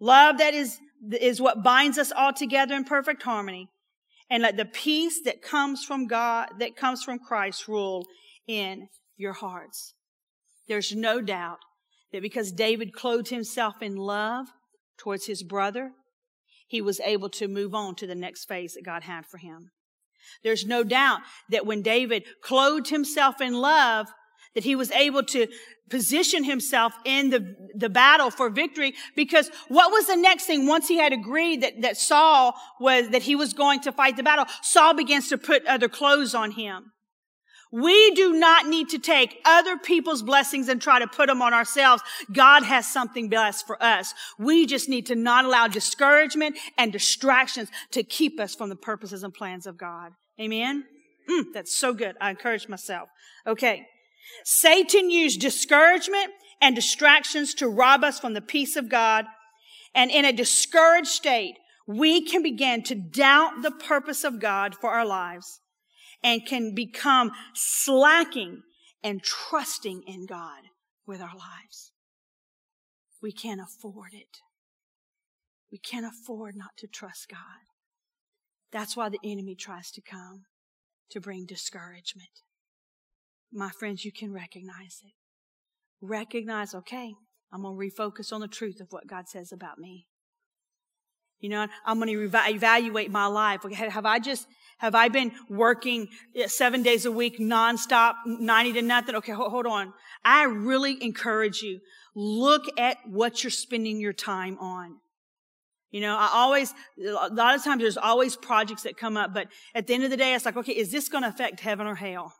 [0.00, 0.78] Love that is,
[1.20, 3.68] is what binds us all together in perfect harmony
[4.30, 8.06] and let the peace that comes from God, that comes from Christ rule
[8.46, 9.94] in your hearts.
[10.68, 11.58] There's no doubt
[12.12, 14.46] that because David clothed himself in love
[14.98, 15.92] towards his brother,
[16.66, 19.70] he was able to move on to the next phase that God had for him.
[20.42, 21.20] There's no doubt
[21.50, 24.08] that when David clothed himself in love,
[24.58, 25.46] that he was able to
[25.88, 30.88] position himself in the, the battle for victory because what was the next thing once
[30.88, 34.46] he had agreed that, that Saul was, that he was going to fight the battle?
[34.62, 36.90] Saul begins to put other clothes on him.
[37.70, 41.54] We do not need to take other people's blessings and try to put them on
[41.54, 42.02] ourselves.
[42.32, 44.12] God has something blessed for us.
[44.40, 49.22] We just need to not allow discouragement and distractions to keep us from the purposes
[49.22, 50.14] and plans of God.
[50.40, 50.82] Amen?
[51.30, 52.16] Mm, that's so good.
[52.20, 53.08] I encourage myself.
[53.46, 53.86] Okay.
[54.44, 59.26] Satan used discouragement and distractions to rob us from the peace of God.
[59.94, 61.56] And in a discouraged state,
[61.86, 65.60] we can begin to doubt the purpose of God for our lives
[66.22, 68.62] and can become slacking
[69.02, 70.64] and trusting in God
[71.06, 71.92] with our lives.
[73.22, 74.38] We can't afford it.
[75.70, 77.38] We can't afford not to trust God.
[78.72, 80.44] That's why the enemy tries to come
[81.10, 82.42] to bring discouragement.
[83.52, 85.12] My friends, you can recognize it.
[86.00, 87.14] Recognize, okay,
[87.52, 90.06] I'm going to refocus on the truth of what God says about me.
[91.40, 93.62] You know, I'm going to re- evaluate my life.
[93.72, 94.46] Have I just,
[94.78, 96.08] have I been working
[96.46, 99.14] seven days a week nonstop, 90 to nothing?
[99.16, 99.92] Okay, hold on.
[100.24, 101.80] I really encourage you.
[102.14, 104.96] Look at what you're spending your time on.
[105.90, 109.46] You know, I always, a lot of times there's always projects that come up, but
[109.74, 111.86] at the end of the day, it's like, okay, is this going to affect heaven
[111.86, 112.34] or hell?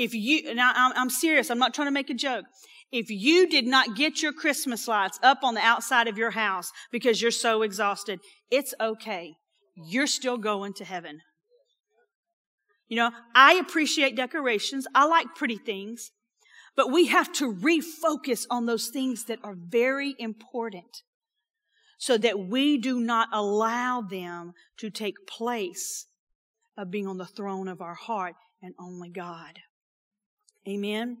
[0.00, 2.46] If you, now I'm, I'm serious, I'm not trying to make a joke.
[2.90, 6.72] If you did not get your Christmas lights up on the outside of your house
[6.90, 8.18] because you're so exhausted,
[8.50, 9.34] it's okay.
[9.76, 11.20] You're still going to heaven.
[12.88, 14.86] You know, I appreciate decorations.
[14.94, 16.12] I like pretty things,
[16.74, 21.02] but we have to refocus on those things that are very important
[21.98, 26.06] so that we do not allow them to take place
[26.78, 29.60] of being on the throne of our heart and only God.
[30.68, 31.18] Amen.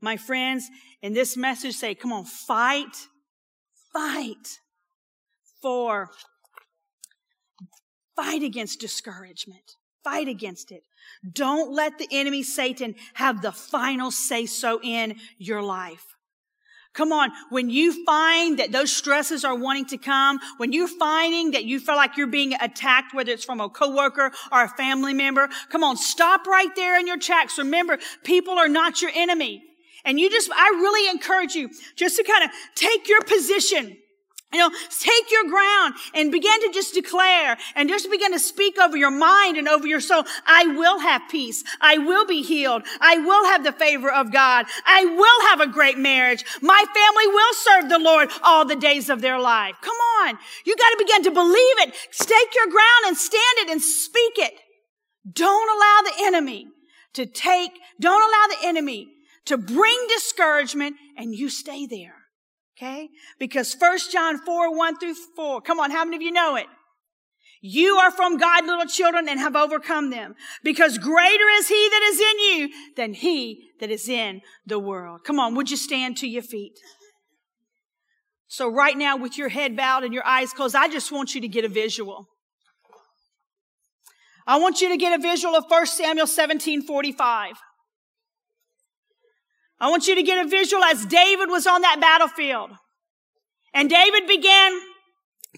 [0.00, 0.68] My friends,
[1.02, 3.08] in this message say, come on, fight,
[3.92, 4.60] fight
[5.62, 6.10] for,
[8.14, 9.76] fight against discouragement.
[10.04, 10.84] Fight against it.
[11.32, 16.15] Don't let the enemy, Satan, have the final say so in your life.
[16.96, 17.30] Come on.
[17.50, 21.78] When you find that those stresses are wanting to come, when you're finding that you
[21.78, 25.84] feel like you're being attacked, whether it's from a coworker or a family member, come
[25.84, 27.58] on, stop right there in your tracks.
[27.58, 29.62] Remember, people are not your enemy.
[30.06, 33.98] And you just, I really encourage you just to kind of take your position.
[34.52, 34.70] You know,
[35.00, 39.10] take your ground and begin to just declare and just begin to speak over your
[39.10, 40.22] mind and over your soul.
[40.46, 41.64] I will have peace.
[41.80, 42.84] I will be healed.
[43.00, 44.66] I will have the favor of God.
[44.86, 46.44] I will have a great marriage.
[46.62, 49.74] My family will serve the Lord all the days of their life.
[49.82, 50.38] Come on.
[50.64, 51.94] You got to begin to believe it.
[52.12, 54.54] Stake your ground and stand it and speak it.
[55.30, 56.68] Don't allow the enemy
[57.14, 59.08] to take, don't allow the enemy
[59.46, 62.15] to bring discouragement and you stay there.
[62.76, 63.08] Okay?
[63.38, 65.62] Because 1 John 4, 1 through 4.
[65.62, 66.66] Come on, how many of you know it?
[67.62, 70.34] You are from God, little children, and have overcome them.
[70.62, 75.22] Because greater is he that is in you than he that is in the world.
[75.24, 76.78] Come on, would you stand to your feet?
[78.46, 81.40] So right now, with your head bowed and your eyes closed, I just want you
[81.40, 82.28] to get a visual.
[84.46, 87.56] I want you to get a visual of 1 Samuel 17, 45.
[89.78, 92.70] I want you to get a visual as David was on that battlefield.
[93.74, 94.72] And David began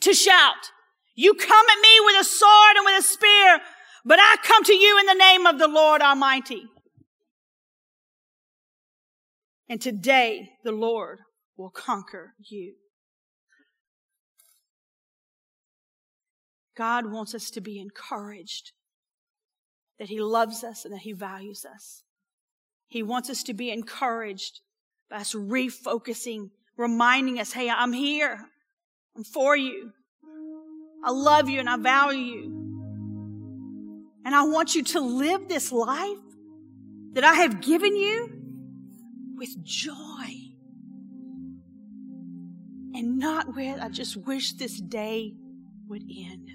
[0.00, 0.72] to shout,
[1.14, 3.60] you come at me with a sword and with a spear,
[4.04, 6.64] but I come to you in the name of the Lord Almighty.
[9.68, 11.20] And today the Lord
[11.56, 12.74] will conquer you.
[16.76, 18.72] God wants us to be encouraged
[19.98, 22.04] that He loves us and that He values us.
[22.89, 24.61] He wants us to be encouraged
[25.11, 28.47] by us refocusing, reminding us, hey, I'm here.
[29.16, 29.93] I'm for you.
[31.05, 32.59] I love you and I value you.
[34.24, 36.18] And I want you to live this life
[37.12, 38.30] that I have given you
[39.36, 39.95] with joy.
[42.95, 45.34] And not with, I just wish this day
[45.89, 46.51] would end.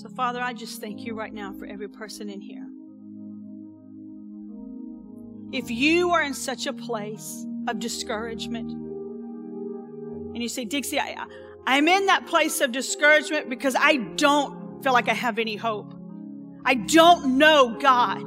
[0.00, 2.66] So, Father, I just thank you right now for every person in here.
[5.52, 11.26] If you are in such a place of discouragement, and you say, Dixie, I,
[11.66, 15.92] I'm in that place of discouragement because I don't feel like I have any hope.
[16.64, 18.26] I don't know God.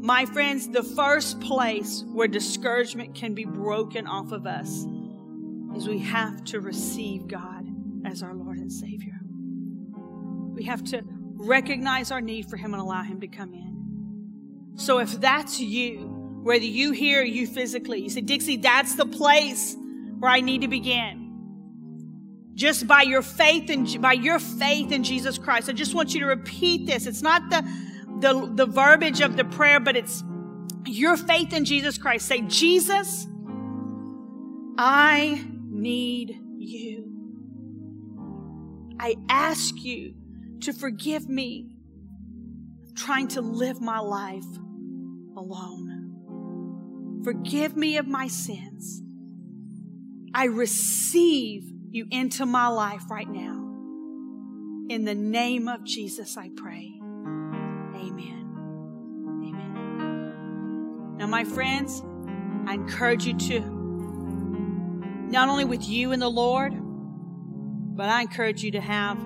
[0.00, 4.86] My friends, the first place where discouragement can be broken off of us
[5.74, 7.71] is we have to receive God
[8.12, 9.18] as our Lord and Savior.
[10.54, 13.96] We have to recognize our need for Him and allow Him to come in.
[14.76, 19.06] So if that's you, whether you here or you physically, you say, Dixie, that's the
[19.06, 19.76] place
[20.18, 21.18] where I need to begin.
[22.54, 25.68] just by your faith and by your faith in Jesus Christ.
[25.68, 27.06] I just want you to repeat this.
[27.06, 27.62] It's not the,
[28.20, 30.22] the, the verbiage of the prayer, but it's
[30.86, 32.26] your faith in Jesus Christ.
[32.26, 33.26] Say, Jesus,
[34.76, 37.11] I need you.
[39.02, 40.14] I ask you
[40.60, 41.72] to forgive me
[42.94, 44.46] trying to live my life
[45.36, 47.20] alone.
[47.24, 49.02] Forgive me of my sins.
[50.32, 53.58] I receive you into my life right now.
[54.88, 56.92] In the name of Jesus, I pray.
[57.00, 58.54] Amen.
[59.48, 61.16] Amen.
[61.16, 62.04] Now, my friends,
[62.68, 63.60] I encourage you to,
[65.28, 66.72] not only with you and the Lord,
[67.94, 69.18] but I encourage you to have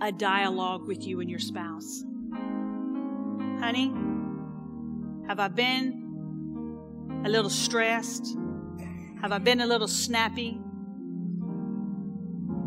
[0.00, 2.04] a dialogue with you and your spouse.
[3.60, 3.92] Honey,
[5.26, 8.36] have I been a little stressed?
[9.22, 10.60] Have I been a little snappy?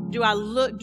[0.09, 0.81] Do I look,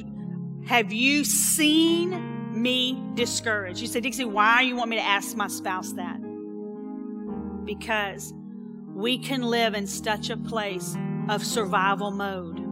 [0.66, 3.80] have you seen me discouraged?
[3.80, 6.18] You say, Dixie, why do you want me to ask my spouse that?
[7.64, 8.32] Because
[8.94, 10.96] we can live in such a place
[11.28, 12.65] of survival mode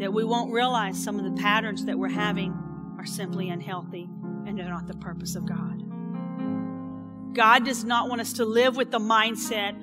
[0.00, 2.52] that we won't realize some of the patterns that we're having
[2.98, 4.08] are simply unhealthy
[4.46, 5.84] and they're not the purpose of God.
[7.34, 9.76] God does not want us to live with the mindset,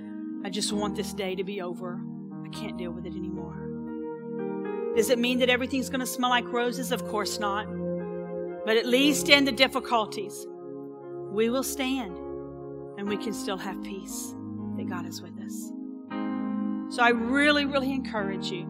[0.43, 2.01] I just want this day to be over.
[2.43, 4.93] I can't deal with it anymore.
[4.95, 6.91] Does it mean that everything's going to smell like roses?
[6.91, 7.67] Of course not.
[8.65, 10.47] But at least in the difficulties,
[11.31, 12.17] we will stand
[12.97, 14.33] and we can still have peace
[14.77, 15.71] that God is with us.
[16.95, 18.67] So I really, really encourage you.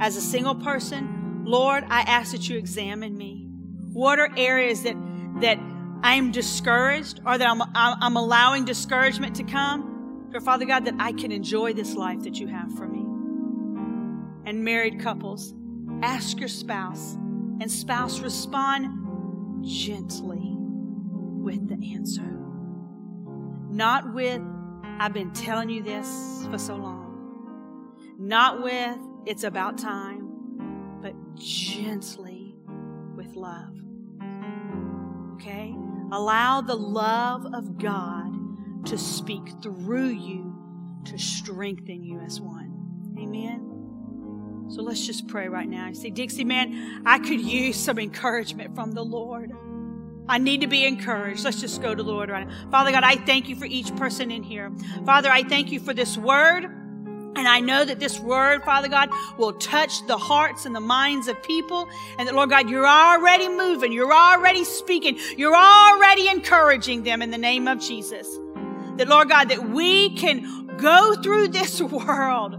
[0.00, 3.48] As a single person, Lord, I ask that you examine me.
[3.92, 4.96] What are areas that,
[5.40, 5.58] that
[6.02, 10.28] I'm discouraged or that I'm, I'm allowing discouragement to come?
[10.32, 13.04] For Father God, that I can enjoy this life that you have for me
[14.46, 15.54] and married couples,
[16.02, 17.14] ask your spouse,
[17.60, 22.38] and spouse, respond gently with the answer.
[23.70, 24.42] Not with,
[24.98, 27.02] I've been telling you this for so long.
[28.18, 32.54] Not with, it's about time, but gently
[33.16, 33.74] with love.
[35.34, 35.74] Okay?
[36.12, 40.54] Allow the love of God to speak through you
[41.06, 43.14] to strengthen you as one.
[43.18, 44.66] Amen.
[44.68, 45.88] So let's just pray right now.
[45.88, 49.52] You see, Dixie, man, I could use some encouragement from the Lord.
[50.26, 51.44] I need to be encouraged.
[51.44, 52.70] Let's just go to the Lord right now.
[52.70, 54.72] Father God, I thank you for each person in here.
[55.04, 56.70] Father, I thank you for this word.
[57.36, 61.28] And I know that this word, Father God, will touch the hearts and the minds
[61.28, 61.88] of people.
[62.18, 63.92] And that, Lord God, you're already moving.
[63.92, 65.18] You're already speaking.
[65.36, 68.28] You're already encouraging them in the name of Jesus.
[68.96, 72.56] That, Lord God, that we can go through this world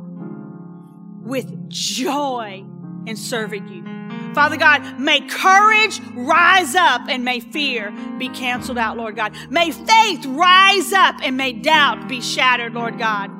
[1.25, 2.65] with joy
[3.05, 4.33] in serving you.
[4.33, 9.33] Father God, may courage rise up and may fear be canceled out, Lord God.
[9.49, 13.31] May faith rise up and may doubt be shattered, Lord God.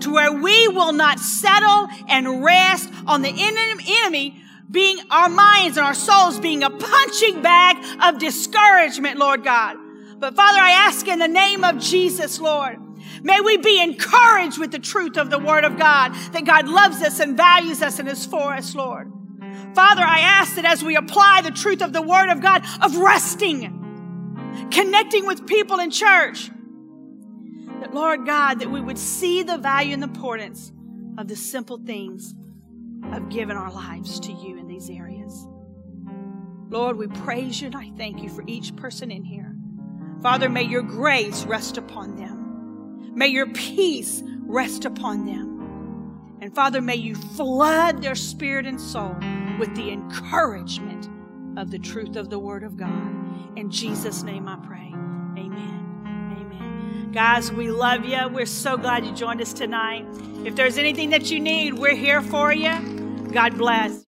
[0.00, 5.84] To where we will not settle and rest on the enemy being our minds and
[5.84, 9.76] our souls being a punching bag of discouragement, Lord God.
[10.18, 12.78] But Father, I ask in the name of Jesus, Lord,
[13.22, 17.02] May we be encouraged with the truth of the Word of God, that God loves
[17.02, 19.12] us and values us and is for us, Lord.
[19.74, 22.96] Father, I ask that as we apply the truth of the Word of God, of
[22.96, 26.50] resting, connecting with people in church,
[27.80, 30.72] that Lord God, that we would see the value and the importance
[31.18, 32.34] of the simple things
[33.12, 35.46] of giving our lives to you in these areas.
[36.68, 39.56] Lord, we praise you and I thank you for each person in here.
[40.22, 43.12] Father, may your grace rest upon them.
[43.14, 46.38] May your peace rest upon them.
[46.40, 49.16] And Father, may you flood their spirit and soul
[49.58, 51.08] with the encouragement
[51.58, 53.56] of the truth of the Word of God.
[53.56, 54.89] In Jesus' name I pray.
[57.12, 58.28] Guys, we love you.
[58.28, 60.06] We're so glad you joined us tonight.
[60.44, 62.70] If there's anything that you need, we're here for you.
[63.32, 63.98] God bless.